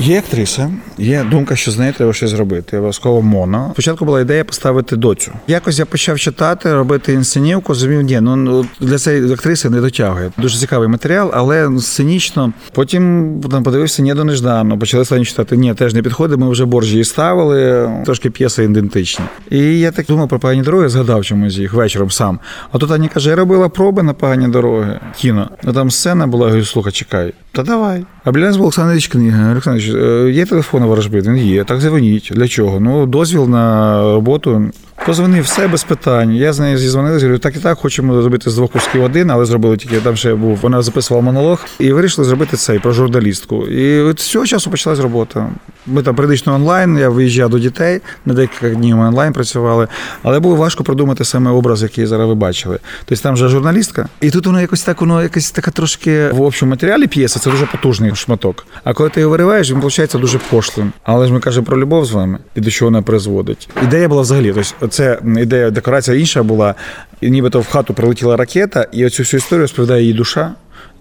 Є 0.00 0.18
актриса, 0.18 0.70
є 0.98 1.26
думка, 1.30 1.56
що 1.56 1.70
з 1.70 1.78
нею 1.78 1.92
треба 1.92 2.12
щось 2.12 2.30
зробити. 2.30 2.76
Обов'язково 2.76 3.22
моно. 3.22 3.68
Спочатку 3.72 4.04
була 4.04 4.20
ідея 4.20 4.44
поставити 4.44 4.96
доцю. 4.96 5.32
Якось 5.48 5.78
я 5.78 5.86
почав 5.86 6.18
читати, 6.18 6.74
робити 6.74 7.12
інсценівку. 7.12 7.74
Зрозумів, 7.74 8.02
ні, 8.02 8.20
ну 8.20 8.66
для 8.80 8.98
цієї 8.98 9.32
актриси 9.32 9.70
не 9.70 9.80
дотягує. 9.80 10.30
Дуже 10.38 10.58
цікавий 10.58 10.88
матеріал, 10.88 11.30
але 11.34 11.70
сценічно. 11.80 12.52
Потім 12.72 13.34
там 13.50 13.62
подивився 13.62 14.02
ні 14.02 14.14
до 14.14 14.24
неждано. 14.24 14.78
Почали 14.78 15.04
самі 15.04 15.24
читати. 15.24 15.56
Ні, 15.56 15.74
теж 15.74 15.94
не 15.94 16.02
підходить. 16.02 16.38
Ми 16.38 16.50
вже 16.50 16.64
боржі 16.64 17.04
ставили. 17.04 17.90
Трошки 18.04 18.30
п'єси 18.30 18.64
ідентичні. 18.64 19.24
І 19.50 19.78
я 19.78 19.90
так 19.90 20.06
думав 20.06 20.28
про 20.28 20.38
погані 20.38 20.62
дороги, 20.62 20.88
згадав 20.88 21.24
чомусь 21.24 21.56
їх 21.56 21.72
вечором 21.72 22.10
сам. 22.10 22.38
А 22.72 22.78
тут 22.78 22.90
Аня 22.90 23.08
каже: 23.08 23.30
я 23.30 23.36
робила 23.36 23.68
проби 23.68 24.02
на 24.02 24.12
погані 24.12 24.48
дороги. 24.48 25.00
Кіно. 25.16 25.50
Ну 25.62 25.72
там 25.72 25.90
сцена 25.90 26.26
була. 26.26 26.44
Я 26.46 26.50
говорю, 26.50 26.66
слухай, 26.66 26.92
чекай. 26.92 27.32
Та 27.58 27.64
давай. 27.64 28.04
А 28.24 28.32
біля 28.32 28.44
нас 28.44 28.56
Олександрович 28.56 29.08
книга. 29.08 29.50
Олександрович, 29.50 29.88
е, 29.94 30.30
є 30.30 30.46
телефон 30.46 30.84
ворожбит? 30.84 31.26
Він 31.26 31.36
є. 31.36 31.64
Так 31.64 31.80
дзвоніть. 31.80 32.30
Для 32.34 32.48
чого? 32.48 32.80
Ну, 32.80 33.06
дозвіл 33.06 33.48
на 33.48 34.02
роботу. 34.02 34.70
Позвонив 35.06 35.44
все 35.44 35.68
без 35.68 35.84
питань. 35.84 36.34
Я 36.34 36.52
з 36.52 36.58
нею 36.58 36.78
зізвонилася, 36.78 37.26
говорю, 37.26 37.38
так 37.38 37.56
і 37.56 37.58
так, 37.58 37.78
хочемо 37.78 38.22
зробити 38.22 38.50
з 38.50 38.54
двох 38.54 38.70
кусків 38.70 39.02
один, 39.02 39.30
але 39.30 39.44
зробили 39.44 39.76
тільки 39.76 39.96
там 39.96 40.16
ще 40.16 40.34
був. 40.34 40.58
Вона 40.62 40.82
записувала 40.82 41.24
монолог 41.24 41.64
і 41.78 41.92
вирішили 41.92 42.26
зробити 42.26 42.56
цей 42.56 42.78
про 42.78 42.92
журналістку. 42.92 43.66
І 43.66 44.00
от 44.00 44.20
з 44.20 44.26
цього 44.26 44.46
часу 44.46 44.70
почалась 44.70 44.98
робота. 44.98 45.50
Ми 45.86 46.02
там 46.02 46.14
періодично 46.14 46.54
онлайн, 46.54 46.98
я 46.98 47.08
виїжджав 47.08 47.50
до 47.50 47.58
дітей, 47.58 48.00
на 48.26 48.34
декілька 48.34 48.68
днів 48.68 48.96
ми 48.96 49.08
онлайн 49.08 49.32
працювали, 49.32 49.88
але 50.22 50.40
було 50.40 50.56
важко 50.56 50.84
придумати 50.84 51.24
саме 51.24 51.50
образ, 51.50 51.82
який 51.82 52.06
зараз 52.06 52.28
ви 52.28 52.34
бачили. 52.34 52.78
Тобто 53.04 53.22
там 53.22 53.34
вже 53.34 53.48
журналістка, 53.48 54.08
і 54.20 54.30
тут 54.30 54.46
воно 54.46 54.60
якось 54.60 54.82
так, 54.82 55.00
воно 55.00 55.22
якось 55.22 55.50
така 55.50 55.70
трошки 55.70 56.28
в 56.28 56.42
общому 56.42 56.70
матеріалі 56.70 57.06
п'єса, 57.06 57.38
це 57.38 57.50
дуже 57.50 57.66
потужний 57.66 58.14
шматок. 58.14 58.66
А 58.84 58.92
коли 58.92 59.10
ти 59.10 59.20
його 59.20 59.30
вириваєш, 59.30 59.70
він 59.70 59.80
виходить 59.80 60.20
дуже 60.20 60.38
пошлим. 60.50 60.92
Але 61.02 61.26
ж 61.26 61.32
ми 61.32 61.40
кажемо 61.40 61.66
про 61.66 61.78
любов 61.80 62.04
з 62.04 62.12
вами 62.12 62.38
і 62.54 62.60
до 62.60 62.70
чого 62.70 62.90
вона 62.90 63.02
призводить. 63.02 63.68
Ідея 63.82 64.08
була 64.08 64.22
взагалі. 64.22 64.54
Тобто, 64.80 64.87
це 64.88 65.18
ідея, 65.36 65.70
декорація 65.70 66.16
інша 66.16 66.42
була, 66.42 66.74
і 67.20 67.30
нібито 67.30 67.60
в 67.60 67.66
хату 67.66 67.94
прилетіла 67.94 68.36
ракета, 68.36 68.86
і 68.92 69.06
оцю 69.06 69.22
всю 69.22 69.38
історію 69.38 69.62
розповідає 69.62 70.02
її 70.02 70.14
душа. 70.14 70.54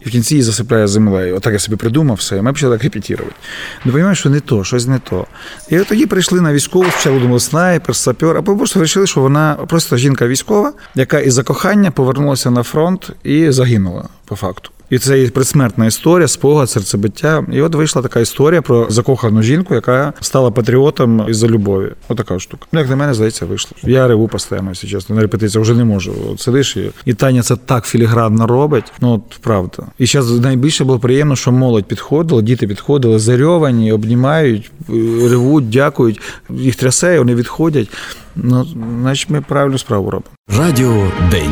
І 0.06 0.10
в 0.10 0.12
кінці 0.12 0.34
її 0.34 0.44
засипляє 0.44 0.88
землею. 0.88 1.36
Отак 1.36 1.54
я 1.54 1.60
собі 1.60 1.78
придумав 1.78 2.18
все. 2.18 2.38
і 2.38 2.42
Ми 2.42 2.54
почали 2.54 2.76
так 2.76 2.84
репетувати. 2.84 3.36
Ну, 3.86 3.92
розумієш, 3.92 4.20
що 4.20 4.30
не 4.30 4.40
то, 4.40 4.64
щось 4.64 4.88
не 4.88 5.00
то. 5.00 5.28
І 5.70 5.80
от 5.80 5.88
тоді 5.88 6.06
прийшли 6.06 6.42
на 6.42 6.54
військову, 6.54 6.86
спочатку 6.92 7.20
думали 7.20 7.40
снайпер, 7.40 7.96
сапер, 7.96 8.38
а 8.38 8.42
потім 8.42 8.58
просто 8.58 8.80
вирішили, 8.80 9.08
що 9.08 9.22
вона 9.22 9.54
просто 9.68 9.98
жінка 9.98 10.28
військова, 10.28 10.74
яка 10.96 11.20
із-за 11.20 11.44
кохання 11.44 11.92
повернулася 11.92 12.52
на 12.52 12.64
фронт 12.64 13.10
і 13.24 13.52
загинула 13.52 14.10
по 14.26 14.36
факту. 14.36 14.70
І 14.90 15.00
це 15.00 15.20
є 15.20 15.30
предсмертна 15.30 15.86
історія, 15.86 16.28
спогад, 16.28 16.70
серцебиття. 16.70 17.46
І 17.52 17.62
от 17.62 17.76
вийшла 17.76 18.02
така 18.02 18.20
історія 18.20 18.62
про 18.62 18.88
закохану 18.90 19.42
жінку, 19.42 19.76
яка 19.76 20.14
стала 20.22 20.52
патріотом 20.52 21.26
із-за 21.30 21.48
любові. 21.48 21.92
Отака 22.08 22.40
штука. 22.40 22.68
Ну, 22.72 22.80
як 22.80 22.90
на 22.90 22.96
мене, 22.96 23.14
здається, 23.14 23.46
вийшло. 23.46 23.72
Я 23.84 24.08
реву 24.08 24.28
постійно, 24.28 24.64
якщо 24.66 24.88
чесно. 24.88 25.16
На 25.16 25.22
репетиціях 25.22 25.64
вже 25.64 25.74
не 25.74 25.86
можу. 25.86 26.14
От 26.32 26.40
сидиш 26.40 26.78
і, 26.78 26.92
і 27.06 27.14
Таня 27.14 27.42
це 27.42 27.56
так 27.56 27.86
філігранно 27.86 28.48
робить. 28.48 28.86
Ну, 29.02 29.14
от 29.14 29.40
правда. 29.42 29.84
І 30.00 30.06
зараз 30.06 30.40
найбільше 30.40 30.84
було 30.84 31.00
приємно, 31.00 31.36
що 31.36 31.52
молодь 31.52 31.86
підходила, 31.86 32.42
діти 32.42 32.68
підходили, 32.68 33.20
зарьовані, 33.20 33.92
обнімають, 33.92 34.72
ревуть, 35.30 35.70
дякують. 35.70 36.22
Їх 36.50 36.76
трясе, 36.76 37.20
вони 37.20 37.36
відходять. 37.36 37.90
Ну, 38.36 38.68
значить, 39.02 39.30
ми 39.30 39.42
правильну 39.42 39.78
справу 39.78 40.12
робимо. 40.12 40.32
Радіо 40.58 41.12
День. 41.32 41.52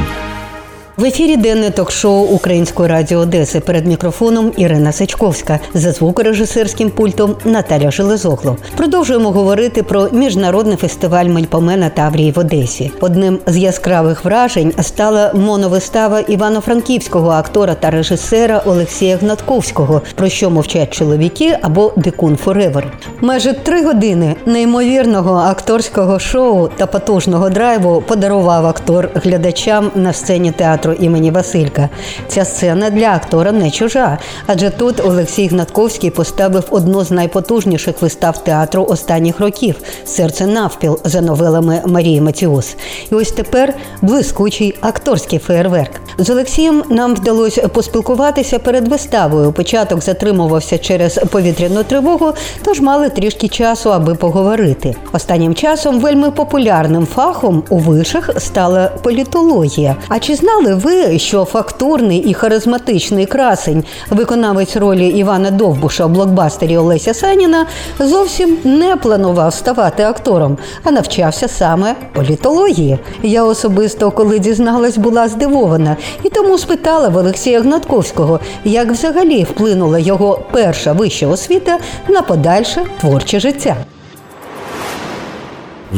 В 0.97 1.03
ефірі 1.03 1.37
денне 1.37 1.69
ток-шоу 1.69 2.25
Української 2.25 2.89
радіо 2.89 3.19
Одеси 3.19 3.59
перед 3.59 3.87
мікрофоном 3.87 4.51
Ірина 4.57 4.91
Сачковська 4.91 5.59
за 5.73 5.91
звукорежисерським 5.91 6.89
пультом 6.89 7.35
Наталя 7.45 7.91
Железогло. 7.91 8.57
Продовжуємо 8.77 9.31
говорити 9.31 9.83
про 9.83 10.07
міжнародний 10.11 10.77
фестиваль 10.77 11.25
Мельпомена 11.25 11.89
Таврії 11.89 12.31
в 12.31 12.39
Одесі. 12.39 12.91
Одним 13.01 13.39
з 13.47 13.57
яскравих 13.57 14.25
вражень 14.25 14.73
стала 14.81 15.31
моновистава 15.33 16.19
івано-франківського 16.19 17.29
актора 17.29 17.75
та 17.75 17.89
режисера 17.89 18.61
Олексія 18.65 19.17
Гнатковського, 19.17 20.01
про 20.15 20.29
що 20.29 20.49
мовчать 20.49 20.93
чоловіки 20.93 21.57
або 21.61 21.93
Дикун 21.95 22.35
Forever. 22.36 22.93
Майже 23.21 23.53
три 23.53 23.85
години 23.85 24.35
неймовірного 24.45 25.35
акторського 25.35 26.19
шоу 26.19 26.67
та 26.67 26.87
потужного 26.87 27.49
драйву 27.49 28.03
подарував 28.07 28.65
актор 28.65 29.09
глядачам 29.15 29.91
на 29.95 30.13
сцені 30.13 30.51
театру 30.51 30.85
театру 30.86 31.06
імені 31.06 31.32
Василька. 31.32 31.89
Ця 32.27 32.46
сцена 32.46 32.89
для 32.89 33.08
актора 33.08 33.51
не 33.51 33.72
чужа, 33.72 34.18
адже 34.48 34.70
тут 34.70 35.06
Олексій 35.06 35.48
Гнатковський 35.48 36.10
поставив 36.10 36.63
одну 36.70 37.04
з 37.04 37.12
найпотужніших 37.12 38.01
вистав 38.01 38.44
театру 38.44 38.86
останніх 38.89 39.39
років 39.39 39.75
серце 40.06 40.48
навпіл 40.48 41.00
за 41.04 41.22
новелами 41.22 41.82
Марії 41.86 42.22
Маціус. 42.22 42.75
І 43.12 43.15
ось 43.15 43.32
тепер 43.32 43.74
блискучий 44.01 44.75
акторський 44.82 45.39
феєрверк. 45.39 45.92
З 46.18 46.30
Олексієм 46.30 46.84
нам 46.89 47.15
вдалося 47.15 47.68
поспілкуватися 47.68 48.60
перед 48.60 48.88
виставою. 48.88 49.51
Початок 49.51 50.01
затримувався 50.04 50.77
через 50.77 51.20
повітряну 51.32 51.84
тривогу, 51.84 52.34
тож 52.63 52.80
мали 52.80 53.10
трішки 53.10 53.48
часу, 53.48 53.94
аби 53.94 54.15
поговорити. 54.15 54.96
Останнім 55.13 55.56
часом 55.56 56.00
вельми 56.00 56.32
популярним 56.32 57.06
фахом 57.06 57.63
у 57.70 57.77
вишах 57.77 58.30
стала 58.38 58.92
політологія. 59.04 59.96
А 60.08 60.20
чи 60.20 60.36
знали 60.36 60.75
ви, 60.75 61.20
що 61.20 61.46
фактурний 61.46 62.20
і 62.20 62.34
харизматичний 62.34 63.25
красень, 63.25 63.84
виконавець 64.10 64.75
ролі 64.75 65.08
Івана 65.08 65.51
Довбуша 65.51 66.05
в 66.05 66.10
блокбастері 66.10 66.77
Олеся 66.77 67.13
Саніна, 67.13 67.65
зовсім 68.00 68.58
не 68.63 68.96
планував 68.96 69.53
ставати 69.53 70.03
актором, 70.03 70.58
а 70.84 70.91
навчався 70.91 71.48
саме 71.48 71.96
політології. 72.13 73.00
Я 73.24 73.44
особисто, 73.44 74.12
коли 74.12 74.39
дізналась, 74.39 74.98
була 74.98 75.27
здивована 75.27 75.98
і 76.24 76.29
тому 76.29 76.58
спитала 76.58 77.10
в 77.10 77.17
Олексія 77.17 77.62
Гнатковського, 77.62 78.39
як 78.63 78.91
взагалі 78.91 79.44
вплинула 79.44 80.00
його 80.00 80.39
перша 80.51 80.94
вища 80.94 81.27
освіта 81.27 81.77
на 82.08 82.22
подальше 82.22 82.82
творче 83.00 83.39
життя. 83.39 83.75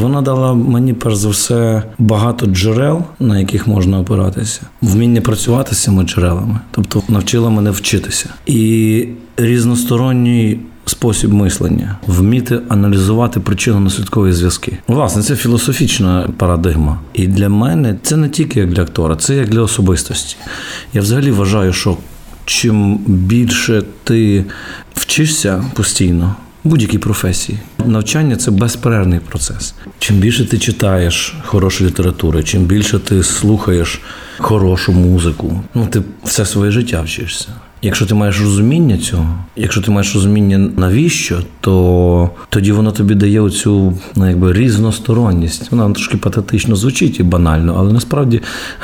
Вона 0.00 0.22
дала 0.22 0.54
мені 0.54 0.92
перш 0.92 1.16
за 1.16 1.28
все 1.28 1.82
багато 1.98 2.46
джерел, 2.46 3.02
на 3.20 3.38
яких 3.38 3.66
можна 3.66 4.00
опиратися, 4.00 4.60
вміння 4.82 5.20
працювати 5.20 5.74
з 5.74 5.82
цими 5.82 6.02
джерелами, 6.04 6.60
тобто 6.70 7.02
навчила 7.08 7.50
мене 7.50 7.70
вчитися 7.70 8.28
і 8.46 9.08
різносторонній. 9.36 10.60
Спосіб 10.84 11.32
мислення, 11.32 11.96
вміти 12.06 12.60
аналізувати 12.68 13.40
причинно-наслідкові 13.40 14.32
зв'язки. 14.32 14.78
Власне, 14.86 15.22
це 15.22 15.36
філософічна 15.36 16.28
парадигма. 16.36 17.00
І 17.14 17.26
для 17.26 17.48
мене 17.48 17.96
це 18.02 18.16
не 18.16 18.28
тільки 18.28 18.60
як 18.60 18.72
для 18.72 18.82
актора, 18.82 19.16
це 19.16 19.36
як 19.36 19.48
для 19.48 19.60
особистості. 19.60 20.36
Я 20.92 21.00
взагалі 21.00 21.30
вважаю, 21.30 21.72
що 21.72 21.96
чим 22.44 22.96
більше 23.06 23.82
ти 24.04 24.44
вчишся 24.94 25.64
постійно, 25.74 26.34
будь-якій 26.68 26.98
професії. 26.98 27.58
Навчання 27.84 28.36
це 28.36 28.50
безперервний 28.50 29.20
процес. 29.20 29.74
Чим 29.98 30.16
більше 30.16 30.44
ти 30.44 30.58
читаєш 30.58 31.36
хорошу 31.44 31.84
літератури, 31.84 32.42
чим 32.42 32.64
більше 32.64 32.98
ти 32.98 33.22
слухаєш 33.22 34.00
хорошу 34.38 34.92
музику, 34.92 35.62
ну 35.74 35.86
ти 35.86 36.02
все 36.24 36.46
своє 36.46 36.70
життя 36.70 37.02
вчишся. 37.02 37.48
Якщо 37.82 38.06
ти 38.06 38.14
маєш 38.14 38.40
розуміння 38.40 38.98
цього, 38.98 39.26
якщо 39.56 39.80
ти 39.80 39.90
маєш 39.90 40.14
розуміння 40.14 40.58
навіщо, 40.76 41.38
то 41.60 42.30
тоді 42.48 42.72
воно 42.72 42.92
тобі 42.92 43.14
дає 43.14 43.40
оцю 43.40 43.98
ну, 44.16 44.28
якби 44.28 44.52
різносторонність. 44.52 45.72
Вона 45.72 45.94
трошки 45.94 46.16
патетично 46.16 46.76
звучить 46.76 47.20
і 47.20 47.22
банально, 47.22 47.74
але 47.78 47.92
насправді 47.92 48.40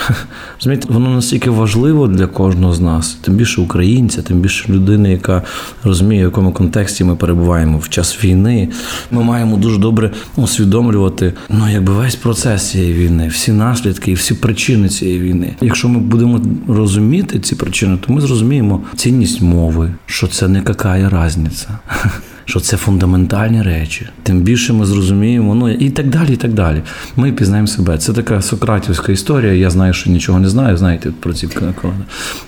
розумієте, 0.58 0.88
воно 0.90 1.10
настільки 1.10 1.50
важливо 1.50 2.08
для 2.08 2.26
кожного 2.26 2.72
з 2.72 2.80
нас, 2.80 3.18
тим 3.20 3.34
більше 3.34 3.60
українця, 3.60 4.22
тим 4.22 4.40
більше 4.40 4.72
людини, 4.72 5.10
яка 5.10 5.42
розуміє, 5.84 6.20
в 6.20 6.24
якому 6.24 6.52
контексті 6.52 7.04
ми 7.04 7.16
перебуваємо 7.16 7.78
в 7.78 7.88
час 7.88 8.24
війни. 8.24 8.68
Ми 9.10 9.22
маємо 9.22 9.56
дуже 9.56 9.78
добре 9.78 10.10
усвідомлювати 10.36 11.32
ну, 11.48 11.70
якби 11.72 11.92
весь 11.92 12.16
процес 12.16 12.70
цієї 12.70 12.94
війни, 12.94 13.28
всі 13.28 13.52
наслідки 13.52 14.10
і 14.10 14.14
всі 14.14 14.34
причини 14.34 14.88
цієї 14.88 15.20
війни. 15.20 15.54
Якщо 15.60 15.88
ми 15.88 15.98
будемо 15.98 16.40
розуміти 16.68 17.38
ці 17.38 17.54
причини, 17.54 17.98
то 18.06 18.12
ми 18.12 18.20
зрозуміємо 18.20 18.83
цінність 18.96 19.42
мови, 19.42 19.90
що 20.06 20.26
це 20.26 20.48
не 20.48 20.62
какая 20.62 21.24
різниця. 21.24 21.68
Що 22.46 22.60
це 22.60 22.76
фундаментальні 22.76 23.62
речі, 23.62 24.08
тим 24.22 24.40
більше 24.40 24.72
ми 24.72 24.86
зрозуміємо, 24.86 25.54
ну 25.54 25.70
і 25.70 25.90
так 25.90 26.10
далі. 26.10 26.32
і 26.32 26.36
так 26.36 26.52
далі. 26.52 26.82
Ми 27.16 27.32
пізнаємо 27.32 27.66
себе. 27.66 27.98
Це 27.98 28.12
така 28.12 28.42
сократівська 28.42 29.12
історія. 29.12 29.52
Я 29.52 29.70
знаю, 29.70 29.92
що 29.92 30.10
нічого 30.10 30.40
не 30.40 30.48
знаю. 30.48 30.76
Знаєте, 30.76 31.10
про 31.20 31.32
ці 31.32 31.46
коли. 31.82 31.94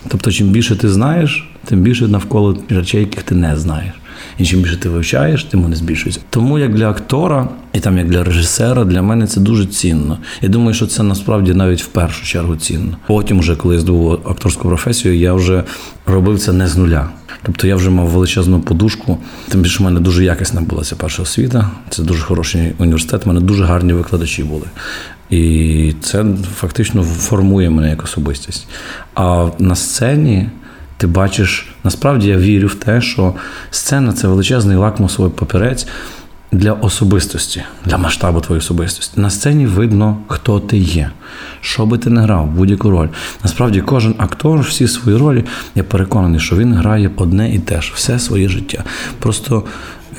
Тобто, 0.07 0.31
чим 0.31 0.49
більше 0.49 0.75
ти 0.75 0.89
знаєш, 0.89 1.49
тим 1.65 1.81
більше 1.81 2.07
навколо 2.07 2.57
речей, 2.69 2.99
яких 2.99 3.23
ти 3.23 3.35
не 3.35 3.57
знаєш. 3.57 3.93
І 4.37 4.45
чим 4.45 4.61
більше 4.61 4.77
ти 4.77 4.89
вивчаєш, 4.89 5.43
тим 5.43 5.63
вони 5.63 5.75
збільшуються. 5.75 6.21
Тому 6.29 6.59
як 6.59 6.73
для 6.73 6.89
актора, 6.89 7.49
і 7.73 7.79
там 7.79 7.97
як 7.97 8.09
для 8.09 8.23
режисера, 8.23 8.85
для 8.85 9.01
мене 9.01 9.27
це 9.27 9.39
дуже 9.39 9.65
цінно. 9.65 10.17
Я 10.41 10.49
думаю, 10.49 10.73
що 10.73 10.87
це 10.87 11.03
насправді 11.03 11.53
навіть 11.53 11.81
в 11.81 11.87
першу 11.87 12.25
чергу 12.25 12.55
цінно. 12.55 12.97
Потім, 13.07 13.39
вже 13.39 13.55
коли 13.55 13.75
я 13.75 13.81
здобув 13.81 14.13
акторську 14.13 14.67
професію, 14.67 15.17
я 15.17 15.33
вже 15.33 15.63
робив 16.05 16.39
це 16.39 16.53
не 16.53 16.67
з 16.67 16.77
нуля. 16.77 17.09
Тобто 17.43 17.67
я 17.67 17.75
вже 17.75 17.89
мав 17.89 18.07
величезну 18.07 18.59
подушку. 18.59 19.17
Тим 19.49 19.61
більше 19.61 19.79
в 19.79 19.81
мене 19.81 19.99
дуже 19.99 20.23
якісна 20.23 20.61
була 20.61 20.83
ця 20.83 20.95
перша 20.95 21.23
освіта. 21.23 21.71
Це 21.89 22.03
дуже 22.03 22.23
хороший 22.23 22.73
університет. 22.77 23.21
У 23.25 23.27
мене 23.27 23.41
дуже 23.41 23.63
гарні 23.63 23.93
викладачі 23.93 24.43
були. 24.43 24.65
І 25.29 25.93
це 26.01 26.25
фактично 26.55 27.03
формує 27.03 27.69
мене 27.69 27.89
як 27.89 28.03
особистість. 28.03 28.67
А 29.15 29.49
на 29.59 29.75
сцені 29.75 30.49
ти 30.97 31.07
бачиш, 31.07 31.67
насправді 31.83 32.27
я 32.27 32.37
вірю 32.37 32.67
в 32.67 32.75
те, 32.75 33.01
що 33.01 33.33
сцена 33.71 34.13
це 34.13 34.27
величезний 34.27 34.77
лакмусовий 34.77 35.31
папірець 35.31 35.87
для 36.51 36.73
особистості, 36.73 37.63
для 37.85 37.97
масштабу 37.97 38.41
твоєї 38.41 38.59
особистості. 38.59 39.21
На 39.21 39.29
сцені 39.29 39.65
видно, 39.65 40.17
хто 40.27 40.59
ти 40.59 40.77
є, 40.77 41.11
що 41.61 41.85
би 41.85 41.97
ти 41.97 42.09
не 42.09 42.21
грав, 42.21 42.47
будь-яку 42.47 42.89
роль. 42.89 43.07
Насправді, 43.43 43.81
кожен 43.81 44.15
актор, 44.17 44.59
всі 44.59 44.87
свої 44.87 45.17
ролі, 45.17 45.43
я 45.75 45.83
переконаний, 45.83 46.39
що 46.39 46.55
він 46.55 46.73
грає 46.73 47.11
одне 47.15 47.53
і 47.53 47.59
те 47.59 47.81
ж, 47.81 47.91
все 47.95 48.19
своє 48.19 48.49
життя. 48.49 48.83
Просто 49.19 49.63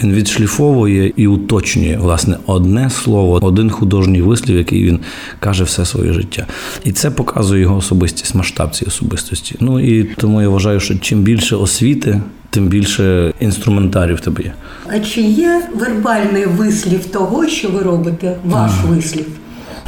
він 0.03 0.13
відшліфовує 0.13 1.13
і 1.17 1.27
уточнює 1.27 1.99
власне 2.01 2.37
одне 2.47 2.91
слово, 2.91 3.39
один 3.43 3.71
художній 3.71 4.23
вислів, 4.23 4.57
який 4.57 4.85
він 4.85 5.01
каже 5.41 5.65
все 5.65 5.85
своє 5.85 6.13
життя. 6.13 6.47
І 6.85 6.93
це 6.93 7.11
показує 7.11 7.61
його 7.63 7.77
особистість, 7.77 8.35
масштаб 8.35 8.71
цієї 8.71 8.89
особистості. 8.89 9.57
Ну 9.61 9.81
і 9.81 10.05
тому 10.05 10.43
я 10.43 10.49
вважаю, 10.49 10.81
що 10.81 10.99
чим 10.99 11.23
більше 11.23 11.57
освіти, 11.57 12.21
тим 12.51 12.67
більше 12.67 13.33
інструментарів 13.41 14.17
в 14.17 14.21
тебе 14.21 14.43
є. 14.43 14.53
А 14.87 15.01
чи 15.01 15.21
є 15.21 15.63
вербальний 15.75 16.47
вислів 16.47 17.05
того, 17.07 17.47
що 17.47 17.69
ви 17.69 17.83
робите? 17.83 18.37
Ваш 18.45 18.71
ага. 18.75 18.89
вислів? 18.89 19.27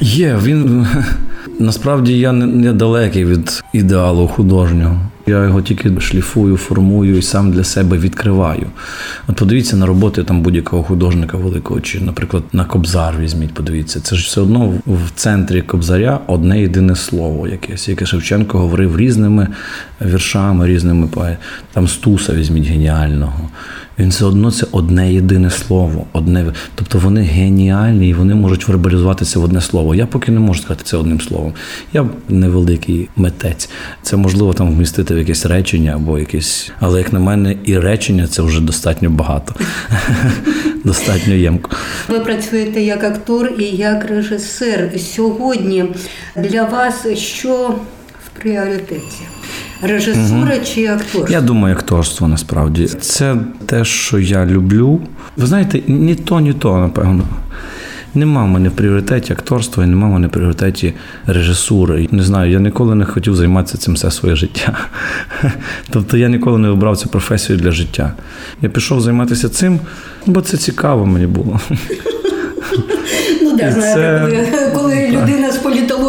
Є, 0.01 0.39
він 0.43 0.87
насправді 1.59 2.19
я 2.19 2.33
не 2.33 2.73
далекий 2.73 3.25
від 3.25 3.63
ідеалу 3.73 4.29
художнього. 4.29 5.01
Я 5.31 5.45
його 5.45 5.63
тільки 5.63 6.01
шліфую, 6.01 6.57
формую 6.57 7.19
і 7.19 7.23
сам 7.23 7.53
для 7.53 7.65
себе 7.65 7.99
відкриваю. 7.99 8.67
От 9.29 9.37
подивіться 9.37 9.77
на 9.77 9.87
роботи 9.87 10.25
там 10.25 10.43
будь-якого 10.43 10.83
художника 10.83 11.37
великого, 11.37 11.81
чи, 11.81 12.01
наприклад, 12.01 12.43
на 12.53 12.65
Кобзар 12.65 13.15
візьміть, 13.21 13.55
подивіться. 13.55 14.01
Це 14.01 14.17
ж 14.17 14.23
все 14.25 14.41
одно 14.41 14.75
в 14.87 15.11
центрі 15.15 15.63
Кобзаря 15.63 16.21
одне 16.27 16.61
єдине 16.61 16.97
слово 16.97 17.49
якесь, 17.49 17.89
яке 17.89 18.07
Шевченко 18.07 18.59
говорив 18.59 18.97
різними 18.97 19.49
віршами, 20.03 20.67
різними. 20.67 21.09
Там 21.73 21.89
Стуса 21.89 22.35
візьміть 22.35 22.67
геніального. 22.67 23.51
Він 24.01 24.09
все 24.09 24.25
одно 24.25 24.51
це 24.51 24.67
одне 24.73 25.13
єдине 25.13 25.51
слово. 25.51 26.07
Одне, 26.13 26.53
Тобто 26.75 26.99
вони 26.99 27.23
геніальні 27.23 28.09
і 28.09 28.15
вони 28.15 28.35
можуть 28.35 28.69
вербалізуватися 28.69 29.39
в 29.39 29.45
одне 29.45 29.61
слово. 29.61 29.95
Я 29.95 30.07
поки 30.07 30.33
не 30.33 30.41
можу 30.41 30.63
сказати 30.63 30.85
це 30.85 30.97
одним 30.97 31.21
словом. 31.21 31.53
Я 31.93 32.09
невеликий 32.29 33.09
митець. 33.17 33.71
Це 34.03 34.17
можливо 34.17 34.53
там 34.53 34.75
вмістити 34.75 35.15
в 35.15 35.19
якесь 35.19 35.47
речення 35.47 35.93
або 35.95 36.19
якесь. 36.19 36.73
Але 36.81 36.99
як 36.99 37.13
на 37.13 37.21
мене, 37.21 37.57
і 37.65 37.79
речення 37.79 38.27
це 38.27 38.43
вже 38.43 38.61
достатньо 38.61 39.11
багато, 39.11 39.55
достатньо 40.85 41.35
ємко. 41.35 41.71
Ви 42.09 42.21
працюєте 42.21 42.81
як 42.81 43.05
актор 43.05 43.53
і 43.59 43.65
як 43.65 44.05
режисер. 44.05 44.91
Сьогодні 44.99 45.85
для 46.37 46.65
вас 46.65 47.07
що 47.15 47.75
в 48.27 48.41
пріоритеті? 48.41 49.40
Режисура 49.83 50.55
Мгм. 50.55 50.65
чи 50.75 50.87
акторство? 50.87 51.27
Я 51.31 51.41
думаю, 51.41 51.75
акторство 51.75 52.29
насправді 52.29 52.87
це 52.87 53.37
те, 53.67 53.85
що 53.85 54.19
я 54.19 54.47
люблю. 54.47 55.01
Ви 55.37 55.47
знаєте, 55.47 55.81
ні 55.89 56.15
то, 56.15 56.41
ні 56.41 56.53
то, 56.53 56.79
напевно. 56.79 57.25
Нема 58.15 58.45
в 58.45 58.49
мене 58.49 58.69
в 58.69 58.73
пріоритеті 58.73 59.33
акторства 59.33 59.85
і 59.85 59.87
нема 59.87 60.09
в 60.09 60.11
мене 60.11 60.27
в 60.27 60.31
пріоритеті 60.31 60.93
режисури. 61.27 62.09
Не 62.11 62.23
знаю, 62.23 62.51
я 62.53 62.59
ніколи 62.61 62.95
не 62.95 63.05
хотів 63.05 63.37
займатися 63.37 63.79
цим 63.79 63.95
все 63.95 64.11
своє 64.11 64.37
життя. 64.37 64.79
Тобто 65.91 66.17
я 66.17 66.29
ніколи 66.29 66.59
не 66.59 66.69
обрав 66.69 66.97
цю 66.97 67.09
професію 67.09 67.59
для 67.59 67.71
життя. 67.71 68.13
Я 68.63 68.69
пішов 68.69 69.01
займатися 69.01 69.49
цим, 69.49 69.81
бо 70.27 70.41
це 70.41 70.57
цікаво 70.57 71.07
мені 71.07 71.27
було. 71.27 71.61
Ну, 73.43 73.57
знаєте, 73.59 73.81
це- 74.53 74.71
коли 74.75 75.09
людина 75.09 75.50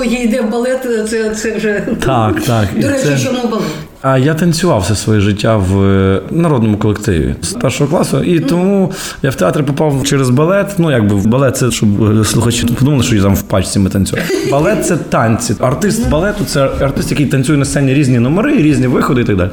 з 0.03 0.23
йде 0.23 0.41
в 0.41 0.49
балет, 0.49 0.87
це, 1.09 1.29
це 1.35 1.55
вже. 1.55 1.81
Так, 2.05 2.41
так. 2.41 2.67
До 2.75 2.89
речі, 2.89 3.03
це- 3.05 3.19
чому 3.23 3.47
балет? 3.47 3.63
А 4.01 4.17
я 4.17 4.33
танцював 4.33 4.81
все 4.81 4.95
своє 4.95 5.19
життя 5.19 5.57
в 5.57 5.83
е, 5.83 6.21
народному 6.31 6.77
колективі 6.77 7.35
з 7.41 7.53
першого 7.53 7.89
класу, 7.89 8.23
і 8.23 8.39
тому 8.39 8.91
я 9.23 9.29
в 9.29 9.35
театр 9.35 9.65
попав 9.65 10.03
через 10.03 10.29
балет. 10.29 10.75
Ну 10.77 10.91
якби 10.91 11.15
в 11.15 11.25
балет, 11.25 11.57
це 11.57 11.71
щоб 11.71 11.89
слухачі 12.25 12.65
подумали, 12.65 13.03
що 13.03 13.15
я 13.15 13.21
там 13.21 13.35
в 13.35 13.41
пачці 13.41 13.79
ми 13.79 13.89
танцюємо. 13.89 14.27
Балет 14.51 14.85
це 14.85 14.97
танці. 14.97 15.55
Артист 15.59 16.09
балету 16.09 16.45
це 16.45 16.69
артист, 16.81 17.11
який 17.11 17.25
танцює 17.25 17.57
на 17.57 17.65
сцені 17.65 17.93
різні 17.93 18.19
номери, 18.19 18.57
різні 18.57 18.87
виходи 18.87 19.21
і 19.21 19.23
так 19.23 19.37
далі. 19.37 19.49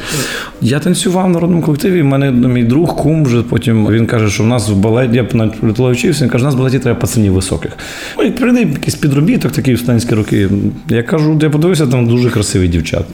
Я 0.61 0.79
танцював 0.79 1.27
в 1.27 1.31
народному 1.31 1.63
колективі. 1.63 2.03
в 2.03 2.05
мене 2.05 2.31
мій 2.31 2.65
друг, 2.65 2.97
кум 2.97 3.25
вже 3.25 3.43
потім 3.43 3.87
він 3.87 4.07
каже, 4.07 4.31
що 4.31 4.43
в 4.43 4.47
нас 4.47 4.69
в 4.69 4.75
балеті 4.75 5.17
я 5.17 5.27
на 5.33 5.51
вчився. 5.91 6.25
Він 6.25 6.31
каже, 6.31 6.45
у 6.45 6.47
нас 6.47 6.55
в 6.55 6.59
балеті 6.59 6.79
треба 6.79 7.01
пацанів 7.01 7.33
високих. 7.33 7.73
Ну 8.19 8.25
і 8.25 8.31
прийде 8.31 8.61
якийсь 8.61 8.95
підробіток, 8.95 9.53
такий 9.53 9.75
в 9.75 9.79
студентські 9.79 10.15
роки. 10.15 10.49
Я 10.89 11.03
кажу, 11.03 11.39
я 11.43 11.51
подивився, 11.51 11.87
там 11.87 12.07
дуже 12.07 12.31
красиві 12.31 12.69
дівчата. 12.69 13.05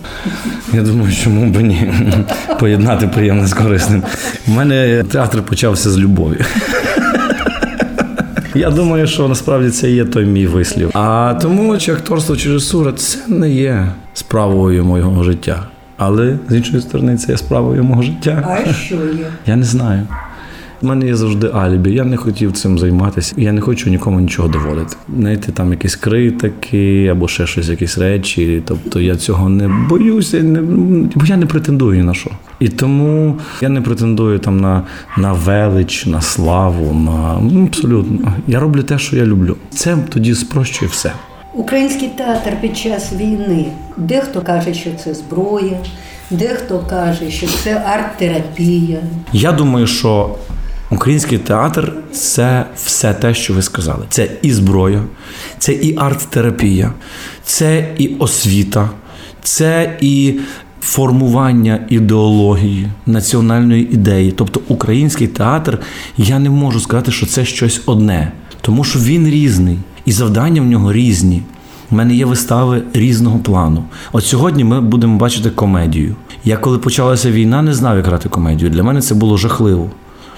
Я 0.72 0.82
думаю, 0.82 1.12
чому 1.24 1.50
б 1.50 1.60
ні? 1.60 1.92
Поєднати 2.60 3.06
приємне 3.06 3.46
з 3.46 3.54
корисним. 3.54 4.02
У 4.48 4.50
мене 4.50 5.04
театр 5.12 5.42
почався 5.42 5.90
з 5.90 5.98
любові. 5.98 6.40
Я 8.54 8.70
думаю, 8.70 9.06
що 9.06 9.28
насправді 9.28 9.70
це 9.70 9.90
є 9.90 10.04
той 10.04 10.26
мій 10.26 10.46
вислів. 10.46 10.90
А 10.94 11.34
тому, 11.42 11.78
чи 11.78 11.92
акторство, 11.92 12.36
чи 12.36 12.48
режисура, 12.48 12.92
це 12.92 13.18
не 13.28 13.50
є 13.50 13.88
справою 14.14 14.84
моєго 14.84 15.22
життя. 15.22 15.62
Але 15.96 16.38
з 16.48 16.54
іншої 16.54 16.82
сторони, 16.82 17.16
це 17.16 17.32
є 17.32 17.38
справою 17.38 17.84
мого 17.84 18.02
життя. 18.02 18.58
А 18.68 18.72
що 18.72 18.94
є? 18.94 19.26
Я 19.46 19.56
не 19.56 19.64
знаю. 19.64 20.02
У 20.84 20.86
мене 20.86 21.06
є 21.06 21.16
завжди 21.16 21.50
алібі. 21.54 21.92
Я 21.92 22.04
не 22.04 22.16
хотів 22.16 22.52
цим 22.52 22.78
займатися. 22.78 23.34
Я 23.36 23.52
не 23.52 23.60
хочу 23.60 23.90
нікому 23.90 24.20
нічого 24.20 24.48
доводити. 24.48 24.96
Знаєте, 25.18 25.52
там 25.52 25.70
якісь 25.70 25.96
критики 25.96 27.06
або 27.06 27.28
ще 27.28 27.46
щось, 27.46 27.68
якісь 27.68 27.98
речі. 27.98 28.62
Тобто 28.66 29.00
я 29.00 29.16
цього 29.16 29.48
не 29.48 29.68
боюся, 29.88 30.42
не, 30.42 30.60
бо 31.14 31.26
я 31.26 31.36
не 31.36 31.46
претендую 31.46 31.96
ні 31.96 32.02
на 32.02 32.14
що. 32.14 32.30
І 32.60 32.68
тому 32.68 33.36
я 33.60 33.68
не 33.68 33.80
претендую 33.80 34.38
там 34.38 34.60
на, 34.60 34.82
на 35.18 35.32
велич, 35.32 36.06
на 36.06 36.20
славу, 36.20 36.94
на 36.94 37.38
ну, 37.52 37.64
абсолютно. 37.64 38.32
Я 38.46 38.60
роблю 38.60 38.82
те, 38.82 38.98
що 38.98 39.16
я 39.16 39.26
люблю. 39.26 39.56
Це 39.70 39.96
тоді 40.08 40.34
спрощує 40.34 40.90
все. 40.90 41.12
Український 41.54 42.08
театр 42.08 42.50
під 42.60 42.76
час 42.76 43.12
війни. 43.12 43.66
Дехто 43.96 44.40
каже, 44.40 44.74
що 44.74 44.90
це 45.04 45.14
зброя, 45.14 45.78
дехто 46.30 46.84
каже, 46.90 47.30
що 47.30 47.46
це 47.46 47.82
арт-терапія. 47.86 48.98
Я 49.32 49.52
думаю, 49.52 49.86
що 49.86 50.34
український 50.90 51.38
театр 51.38 51.92
це 52.12 52.66
все 52.76 53.14
те, 53.14 53.34
що 53.34 53.54
ви 53.54 53.62
сказали. 53.62 54.04
Це 54.08 54.30
і 54.42 54.52
зброя, 54.52 55.02
це 55.58 55.72
і 55.72 55.96
арт-терапія, 55.98 56.92
це 57.44 57.94
і 57.98 58.08
освіта, 58.18 58.90
це 59.42 59.96
і 60.00 60.34
формування 60.80 61.80
ідеології, 61.88 62.88
національної 63.06 63.94
ідеї. 63.94 64.32
Тобто 64.32 64.60
український 64.68 65.26
театр, 65.26 65.78
я 66.16 66.38
не 66.38 66.50
можу 66.50 66.80
сказати, 66.80 67.12
що 67.12 67.26
це 67.26 67.44
щось 67.44 67.80
одне, 67.86 68.32
тому 68.60 68.84
що 68.84 68.98
він 68.98 69.28
різний, 69.28 69.78
і 70.04 70.12
завдання 70.12 70.62
в 70.62 70.64
нього 70.64 70.92
різні. 70.92 71.42
У 71.90 71.94
мене 71.96 72.14
є 72.14 72.24
вистави 72.24 72.82
різного 72.92 73.38
плану. 73.38 73.84
От 74.12 74.24
сьогодні 74.24 74.64
ми 74.64 74.80
будемо 74.80 75.18
бачити 75.18 75.50
комедію. 75.50 76.16
Я 76.44 76.56
коли 76.56 76.78
почалася 76.78 77.30
війна, 77.30 77.62
не 77.62 77.74
знав, 77.74 77.96
як 77.96 78.06
грати 78.06 78.28
комедію. 78.28 78.70
Для 78.70 78.82
мене 78.82 79.00
це 79.00 79.14
було 79.14 79.36
жахливо. 79.36 79.90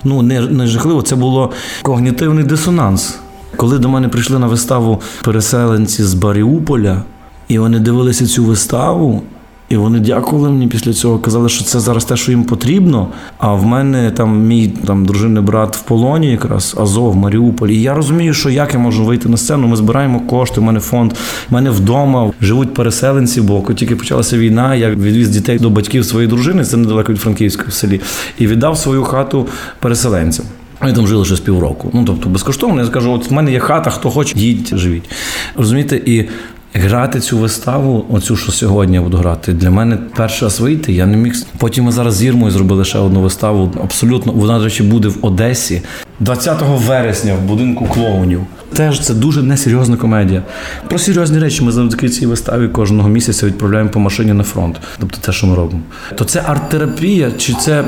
Ну, 0.06 0.22
не, 0.22 0.40
не 0.40 0.66
жахливо, 0.66 1.02
це 1.02 1.16
було 1.16 1.50
когнітивний 1.82 2.44
дисонанс. 2.44 3.18
Коли 3.56 3.78
до 3.78 3.88
мене 3.88 4.08
прийшли 4.08 4.38
на 4.38 4.46
виставу 4.46 5.00
переселенці 5.24 6.04
з 6.04 6.14
Баріуполя, 6.14 7.02
і 7.48 7.58
вони 7.58 7.78
дивилися 7.78 8.26
цю 8.26 8.44
виставу, 8.44 9.22
і 9.68 9.76
вони 9.76 10.00
дякували 10.00 10.50
мені 10.50 10.66
після 10.68 10.92
цього, 10.92 11.18
казали, 11.18 11.48
що 11.48 11.64
це 11.64 11.80
зараз 11.80 12.04
те, 12.04 12.16
що 12.16 12.30
їм 12.30 12.44
потрібно. 12.44 13.08
А 13.38 13.52
в 13.52 13.66
мене 13.66 14.10
там 14.10 14.46
мій 14.46 14.68
там 14.68 15.06
дружинний 15.06 15.42
брат 15.42 15.76
в 15.76 15.82
полоні, 15.82 16.30
якраз 16.30 16.76
Азов, 16.78 17.12
в 17.12 17.16
Маріуполі. 17.16 17.74
І 17.76 17.82
я 17.82 17.94
розумію, 17.94 18.34
що 18.34 18.50
як 18.50 18.74
я 18.74 18.80
можу 18.80 19.04
вийти 19.04 19.28
на 19.28 19.36
сцену. 19.36 19.66
Ми 19.66 19.76
збираємо 19.76 20.20
кошти. 20.20 20.60
У 20.60 20.64
мене 20.64 20.80
фонд, 20.80 21.12
у 21.50 21.54
мене 21.54 21.70
вдома 21.70 22.30
живуть 22.40 22.74
переселенці. 22.74 23.40
Бо 23.40 23.60
тільки 23.60 23.96
почалася 23.96 24.38
війна, 24.38 24.74
я 24.74 24.90
відвіз 24.90 25.28
дітей 25.28 25.58
до 25.58 25.70
батьків 25.70 26.04
своєї 26.04 26.30
дружини, 26.30 26.64
це 26.64 26.76
недалеко 26.76 27.12
від 27.12 27.20
Франківська 27.20 27.64
в 27.68 27.72
селі, 27.72 28.00
і 28.38 28.46
віддав 28.46 28.78
свою 28.78 29.04
хату 29.04 29.46
переселенцям. 29.78 30.46
Вони 30.80 30.92
там 30.92 31.06
жили 31.06 31.24
щось 31.24 31.40
півроку. 31.40 31.90
Ну 31.92 32.04
тобто 32.06 32.28
безкоштовно. 32.28 32.80
Я 32.80 32.86
скажу, 32.86 33.12
от 33.12 33.30
в 33.30 33.32
мене 33.32 33.52
є 33.52 33.58
хата, 33.58 33.90
хто 33.90 34.10
хоче, 34.10 34.38
їдь, 34.38 34.72
живіть. 34.76 35.10
Розумієте, 35.56 35.96
і. 35.96 36.28
Грати 36.78 37.20
цю 37.20 37.38
виставу, 37.38 38.06
оцю, 38.10 38.36
що 38.36 38.52
сьогодні 38.52 38.94
я 38.94 39.02
буду 39.02 39.16
грати, 39.16 39.52
для 39.52 39.70
мене 39.70 39.98
перший 40.16 40.46
раз 40.46 40.60
вийти. 40.60 40.92
Я 40.92 41.06
не 41.06 41.16
міг. 41.16 41.34
Потім 41.58 41.84
ми 41.84 41.92
зараз 41.92 42.14
з 42.14 42.24
Ірмою 42.24 42.50
зробили 42.50 42.84
ще 42.84 42.98
одну 42.98 43.20
виставу. 43.20 43.72
Абсолютно, 43.82 44.32
вона, 44.32 44.58
до 44.58 44.64
речі, 44.64 44.82
буде 44.82 45.08
в 45.08 45.18
Одесі 45.22 45.82
20 46.20 46.62
вересня 46.62 47.34
в 47.34 47.40
будинку 47.40 47.86
клоунів. 47.86 48.40
Теж 48.74 49.00
це 49.00 49.14
дуже 49.14 49.42
несерйозна 49.42 49.96
комедія. 49.96 50.42
Про 50.88 50.98
серйозні 50.98 51.38
речі 51.38 51.64
ми 51.64 51.72
завдяки 51.72 52.08
цій 52.08 52.26
виставі 52.26 52.68
кожного 52.68 53.08
місяця 53.08 53.46
відправляємо 53.46 53.90
по 53.90 54.00
машині 54.00 54.32
на 54.32 54.44
фронт. 54.44 54.80
Тобто 55.00 55.18
те, 55.20 55.32
що 55.32 55.46
ми 55.46 55.54
робимо. 55.54 55.80
То 56.14 56.24
це 56.24 56.42
арт-терапія, 56.46 57.32
чи 57.38 57.54
це 57.54 57.84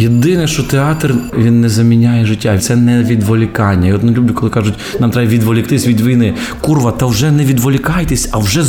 Єдине, 0.00 0.46
що 0.46 0.62
театр 0.62 1.14
він 1.38 1.60
не 1.60 1.68
заміняє 1.68 2.26
життя, 2.26 2.58
це 2.58 2.76
не 2.76 3.04
відволікання. 3.04 3.86
Я 3.86 3.94
от 3.94 4.02
не 4.02 4.12
люблю, 4.12 4.34
коли 4.34 4.50
кажуть, 4.50 4.74
нам 5.00 5.10
треба 5.10 5.30
відволіктись 5.30 5.86
від 5.86 6.00
війни. 6.00 6.34
Курва, 6.60 6.92
та 6.92 7.06
вже 7.06 7.30
не 7.30 7.44
відволікайтесь, 7.44 8.28
а 8.32 8.38
вже 8.38 8.62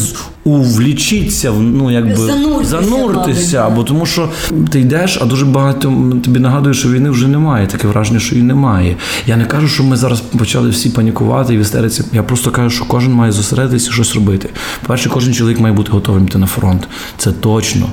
увлічіться, 0.49 1.51
ну 1.51 1.91
якби 1.91 2.15
Зануртеся, 2.15 2.69
зануртеся. 2.69 3.61
мабуть, 3.63 3.75
Бо 3.75 3.83
тому 3.83 4.05
що 4.05 4.29
ти 4.69 4.79
йдеш, 4.79 5.19
а 5.21 5.25
дуже 5.25 5.45
багато 5.45 5.81
тобі 6.23 6.39
нагадує, 6.39 6.73
що 6.73 6.89
війни 6.89 7.09
вже 7.09 7.27
немає. 7.27 7.67
Таке 7.67 7.87
враження, 7.87 8.19
що 8.19 8.35
її 8.35 8.47
немає. 8.47 8.95
Я 9.27 9.37
не 9.37 9.45
кажу, 9.45 9.67
що 9.67 9.83
ми 9.83 9.97
зараз 9.97 10.21
почали 10.21 10.69
всі 10.69 10.89
панікувати 10.89 11.53
і 11.53 11.57
в 11.57 11.61
істериці. 11.61 12.03
Я 12.13 12.23
просто 12.23 12.51
кажу, 12.51 12.69
що 12.69 12.85
кожен 12.85 13.13
має 13.13 13.31
зосередитися 13.31 13.89
і 13.89 13.93
щось 13.93 14.15
робити. 14.15 14.49
По-перше, 14.81 15.09
кожен 15.09 15.33
чоловік 15.33 15.59
має 15.59 15.73
бути 15.73 15.91
готовим 15.91 16.23
йти 16.23 16.37
на 16.37 16.45
фронт. 16.47 16.87
Це 17.17 17.31
точно. 17.31 17.85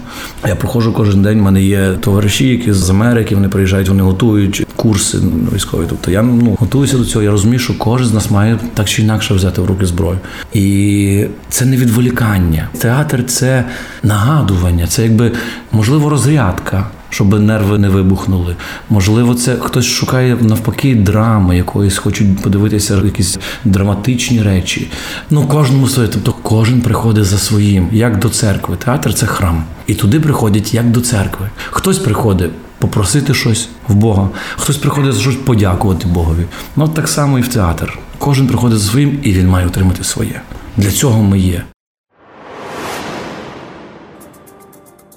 Я 0.48 0.56
проходжу 0.56 0.92
кожен 0.96 1.22
день. 1.22 1.38
в 1.40 1.42
мене 1.42 1.62
є 1.62 1.92
товариші, 2.00 2.48
які 2.48 2.72
з 2.72 2.90
Америки 2.90 3.34
вони 3.34 3.48
приїжджають, 3.48 3.88
вони 3.88 4.02
готують 4.02 4.66
курси 4.76 5.18
військові. 5.54 5.82
Тобто 5.88 6.10
я 6.10 6.22
ну 6.22 6.56
готуюся 6.60 6.98
до 6.98 7.04
цього. 7.04 7.22
Я 7.22 7.30
розумію, 7.30 7.58
що 7.58 7.78
кожен 7.78 8.06
з 8.06 8.12
нас 8.12 8.30
має 8.30 8.58
так 8.74 8.88
чи 8.88 9.02
інакше 9.02 9.34
взяти 9.34 9.60
в 9.60 9.66
руки 9.66 9.86
зброю. 9.86 10.18
І 10.54 11.24
це 11.48 11.64
не 11.64 11.76
відволікання. 11.76 12.45
Театр 12.78 13.24
це 13.26 13.64
нагадування, 14.02 14.86
це 14.86 15.02
якби 15.02 15.32
можливо 15.72 16.08
розрядка. 16.08 16.84
Щоб 17.10 17.40
нерви 17.40 17.78
не 17.78 17.88
вибухнули. 17.88 18.56
Можливо, 18.90 19.34
це 19.34 19.56
хтось 19.56 19.84
шукає 19.84 20.36
навпаки 20.40 20.94
драми, 20.94 21.56
якоїсь 21.56 21.98
хочуть 21.98 22.42
подивитися 22.42 23.00
якісь 23.04 23.38
драматичні 23.64 24.42
речі. 24.42 24.90
Ну, 25.30 25.46
кожному 25.46 25.88
своє, 25.88 26.08
тобто 26.08 26.34
кожен 26.42 26.80
приходить 26.80 27.24
за 27.24 27.38
своїм, 27.38 27.88
як 27.92 28.18
до 28.18 28.28
церкви. 28.28 28.76
Театр 28.84 29.14
це 29.14 29.26
храм. 29.26 29.64
І 29.86 29.94
туди 29.94 30.20
приходять 30.20 30.74
як 30.74 30.90
до 30.90 31.00
церкви. 31.00 31.50
Хтось 31.70 31.98
приходить 31.98 32.50
попросити 32.78 33.34
щось 33.34 33.68
в 33.88 33.94
Бога, 33.94 34.28
хтось 34.56 34.76
приходить 34.76 35.12
за 35.12 35.20
щось 35.20 35.36
подякувати 35.36 36.08
Богові. 36.08 36.46
Ну 36.76 36.88
так 36.88 37.08
само 37.08 37.38
і 37.38 37.42
в 37.42 37.48
театр. 37.48 37.98
Кожен 38.18 38.46
приходить 38.46 38.78
за 38.78 38.90
своїм, 38.90 39.18
і 39.22 39.32
він 39.32 39.48
має 39.48 39.66
отримати 39.66 40.04
своє. 40.04 40.40
Для 40.76 40.90
цього 40.90 41.22
ми 41.22 41.38
є. 41.38 41.62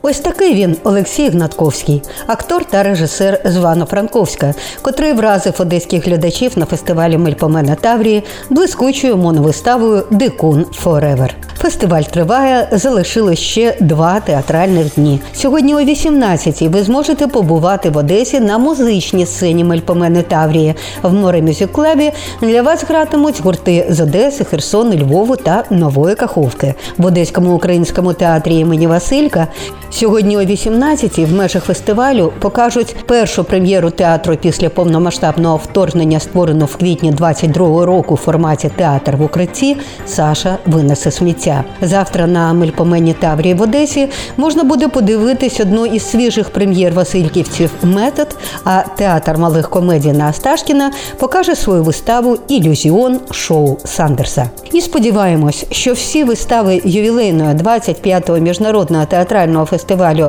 Ось 0.01 0.19
такий 0.19 0.53
він 0.53 0.77
Олексій 0.83 1.29
Гнатковський, 1.29 2.01
актор 2.27 2.65
та 2.65 2.83
режисер 2.83 3.41
з 3.45 3.55
Івано-Франковська, 3.55 4.53
котрий 4.81 5.13
вразив 5.13 5.53
одеських 5.59 6.07
глядачів 6.07 6.51
на 6.55 6.65
фестивалі 6.65 7.17
Мельпомена 7.17 7.75
Таврії 7.75 8.23
блискучою 8.49 9.17
моновиставою 9.17 10.03
Дикун 10.11 10.65
Forever. 10.73 11.35
Фестиваль 11.57 12.01
триває, 12.01 12.67
залишилось 12.71 13.39
ще 13.39 13.75
два 13.79 14.19
театральних 14.19 14.95
дні. 14.95 15.19
Сьогодні 15.33 15.75
о 15.75 15.79
18-й 15.79 16.67
ви 16.67 16.83
зможете 16.83 17.27
побувати 17.27 17.89
в 17.89 17.97
Одесі 17.97 18.39
на 18.39 18.57
музичній 18.57 19.25
сцені 19.25 19.63
Мельпомени 19.63 20.21
Таврії. 20.21 20.75
В 21.01 21.13
море 21.13 21.41
Мюзик 21.41 21.71
Клабі 21.71 22.11
для 22.41 22.61
вас 22.61 22.83
гратимуть 22.83 23.41
гурти 23.41 23.85
з 23.89 23.99
Одеси, 23.99 24.43
Херсону, 24.43 24.95
Львову 24.95 25.35
та 25.35 25.63
Нової 25.69 26.15
Каховки. 26.15 26.73
В 26.97 27.05
Одеському 27.05 27.55
українському 27.55 28.13
театрі 28.13 28.55
імені 28.55 28.87
Василька 28.87 29.47
сьогодні 29.89 30.37
о 30.37 30.41
18-й 30.41 31.25
в 31.25 31.33
межах 31.33 31.63
фестивалю 31.63 32.33
покажуть 32.39 32.95
першу 33.05 33.43
прем'єру 33.43 33.89
театру 33.89 34.37
після 34.41 34.69
повномасштабного 34.69 35.57
вторгнення, 35.57 36.19
створену 36.19 36.65
в 36.65 36.75
квітні 36.75 37.11
22-го 37.11 37.85
року 37.85 38.13
в 38.13 38.17
форматі 38.17 38.71
театр 38.75 39.15
в 39.15 39.21
укритті. 39.21 39.77
Саша 40.05 40.57
винесе 40.65 41.11
сміття. 41.11 41.63
Завтра 41.81 42.27
на 42.27 42.53
Мельпомені 42.53 43.13
Таврії 43.13 43.53
в 43.53 43.61
Одесі 43.61 44.09
можна 44.37 44.63
буде 44.63 44.87
подивитись 44.87 45.59
одну 45.59 45.85
із 45.85 46.09
свіжих 46.09 46.49
прем'єр 46.49 46.93
Васильківців 46.93 47.71
Метод. 47.83 48.27
А 48.63 48.81
театр 48.97 49.37
малих 49.37 49.69
комедій 49.69 50.11
на 50.11 50.25
Асташкіна 50.25 50.91
покаже 51.17 51.55
свою 51.55 51.83
виставу 51.83 52.37
Ілюзіон 52.47 53.19
шоу 53.31 53.77
Сандерса. 53.85 54.49
І 54.71 54.81
сподіваємось, 54.81 55.65
що 55.71 55.93
всі 55.93 56.23
вистави 56.23 56.81
ювілейного 56.85 57.51
25-го 57.51 58.37
міжнародного 58.37 59.05
театрального 59.05 59.65
фестивалю 59.65 59.78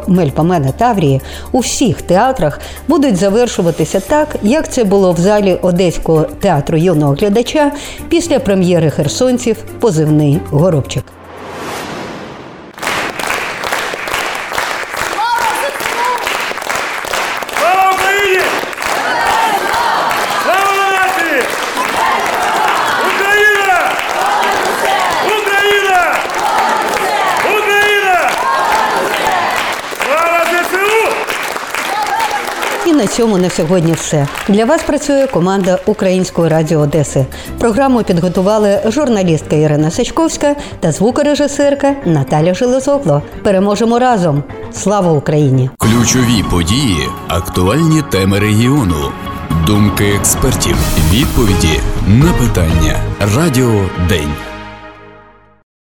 Мельпомена 0.06 0.72
Таврії 0.72 1.20
у 1.52 1.58
всіх 1.58 2.02
театрах 2.02 2.60
будуть 2.88 3.16
завершуватися 3.16 4.00
так, 4.00 4.36
як 4.42 4.72
це 4.72 4.84
було 4.84 5.12
в 5.12 5.18
залі 5.20 5.58
Одеського 5.62 6.22
театру 6.22 6.78
юного 6.78 7.12
глядача 7.12 7.72
після 8.08 8.38
прем'єри 8.38 8.90
херсонців 8.90 9.56
Позивний 9.80 10.40
Горобчик. 10.50 11.04
Слава 17.58 17.92
Україні! 17.94 18.42
Слава 20.44 20.92
нації! 20.92 21.42
Україна! 23.08 23.78
Україна! 25.26 26.14
Україна! 27.58 28.30
Слава 30.04 30.44
ЗСУ! 30.44 31.08
І 32.86 32.92
на 32.92 32.99
цьому 33.10 33.38
на 33.38 33.50
сьогодні 33.50 33.92
все. 33.92 34.28
Для 34.48 34.64
вас 34.64 34.82
працює 34.82 35.26
команда 35.26 35.78
Української 35.86 36.48
радіо 36.48 36.80
Одеси. 36.80 37.26
Програму 37.58 38.02
підготували 38.02 38.80
журналістка 38.86 39.56
Ірина 39.56 39.90
Сачковська 39.90 40.56
та 40.80 40.92
звукорежисерка 40.92 41.94
Наталя 42.04 42.54
Железогло. 42.54 43.22
Переможемо 43.42 43.98
разом! 43.98 44.42
Слава 44.72 45.12
Україні! 45.12 45.70
Ключові 45.78 46.44
події, 46.50 47.08
актуальні 47.28 48.02
теми 48.10 48.38
регіону, 48.38 49.12
думки 49.66 50.04
експертів, 50.18 50.76
відповіді 51.12 51.80
на 52.08 52.32
питання. 52.32 52.96
Радіо 53.36 53.72
День. 54.08 54.49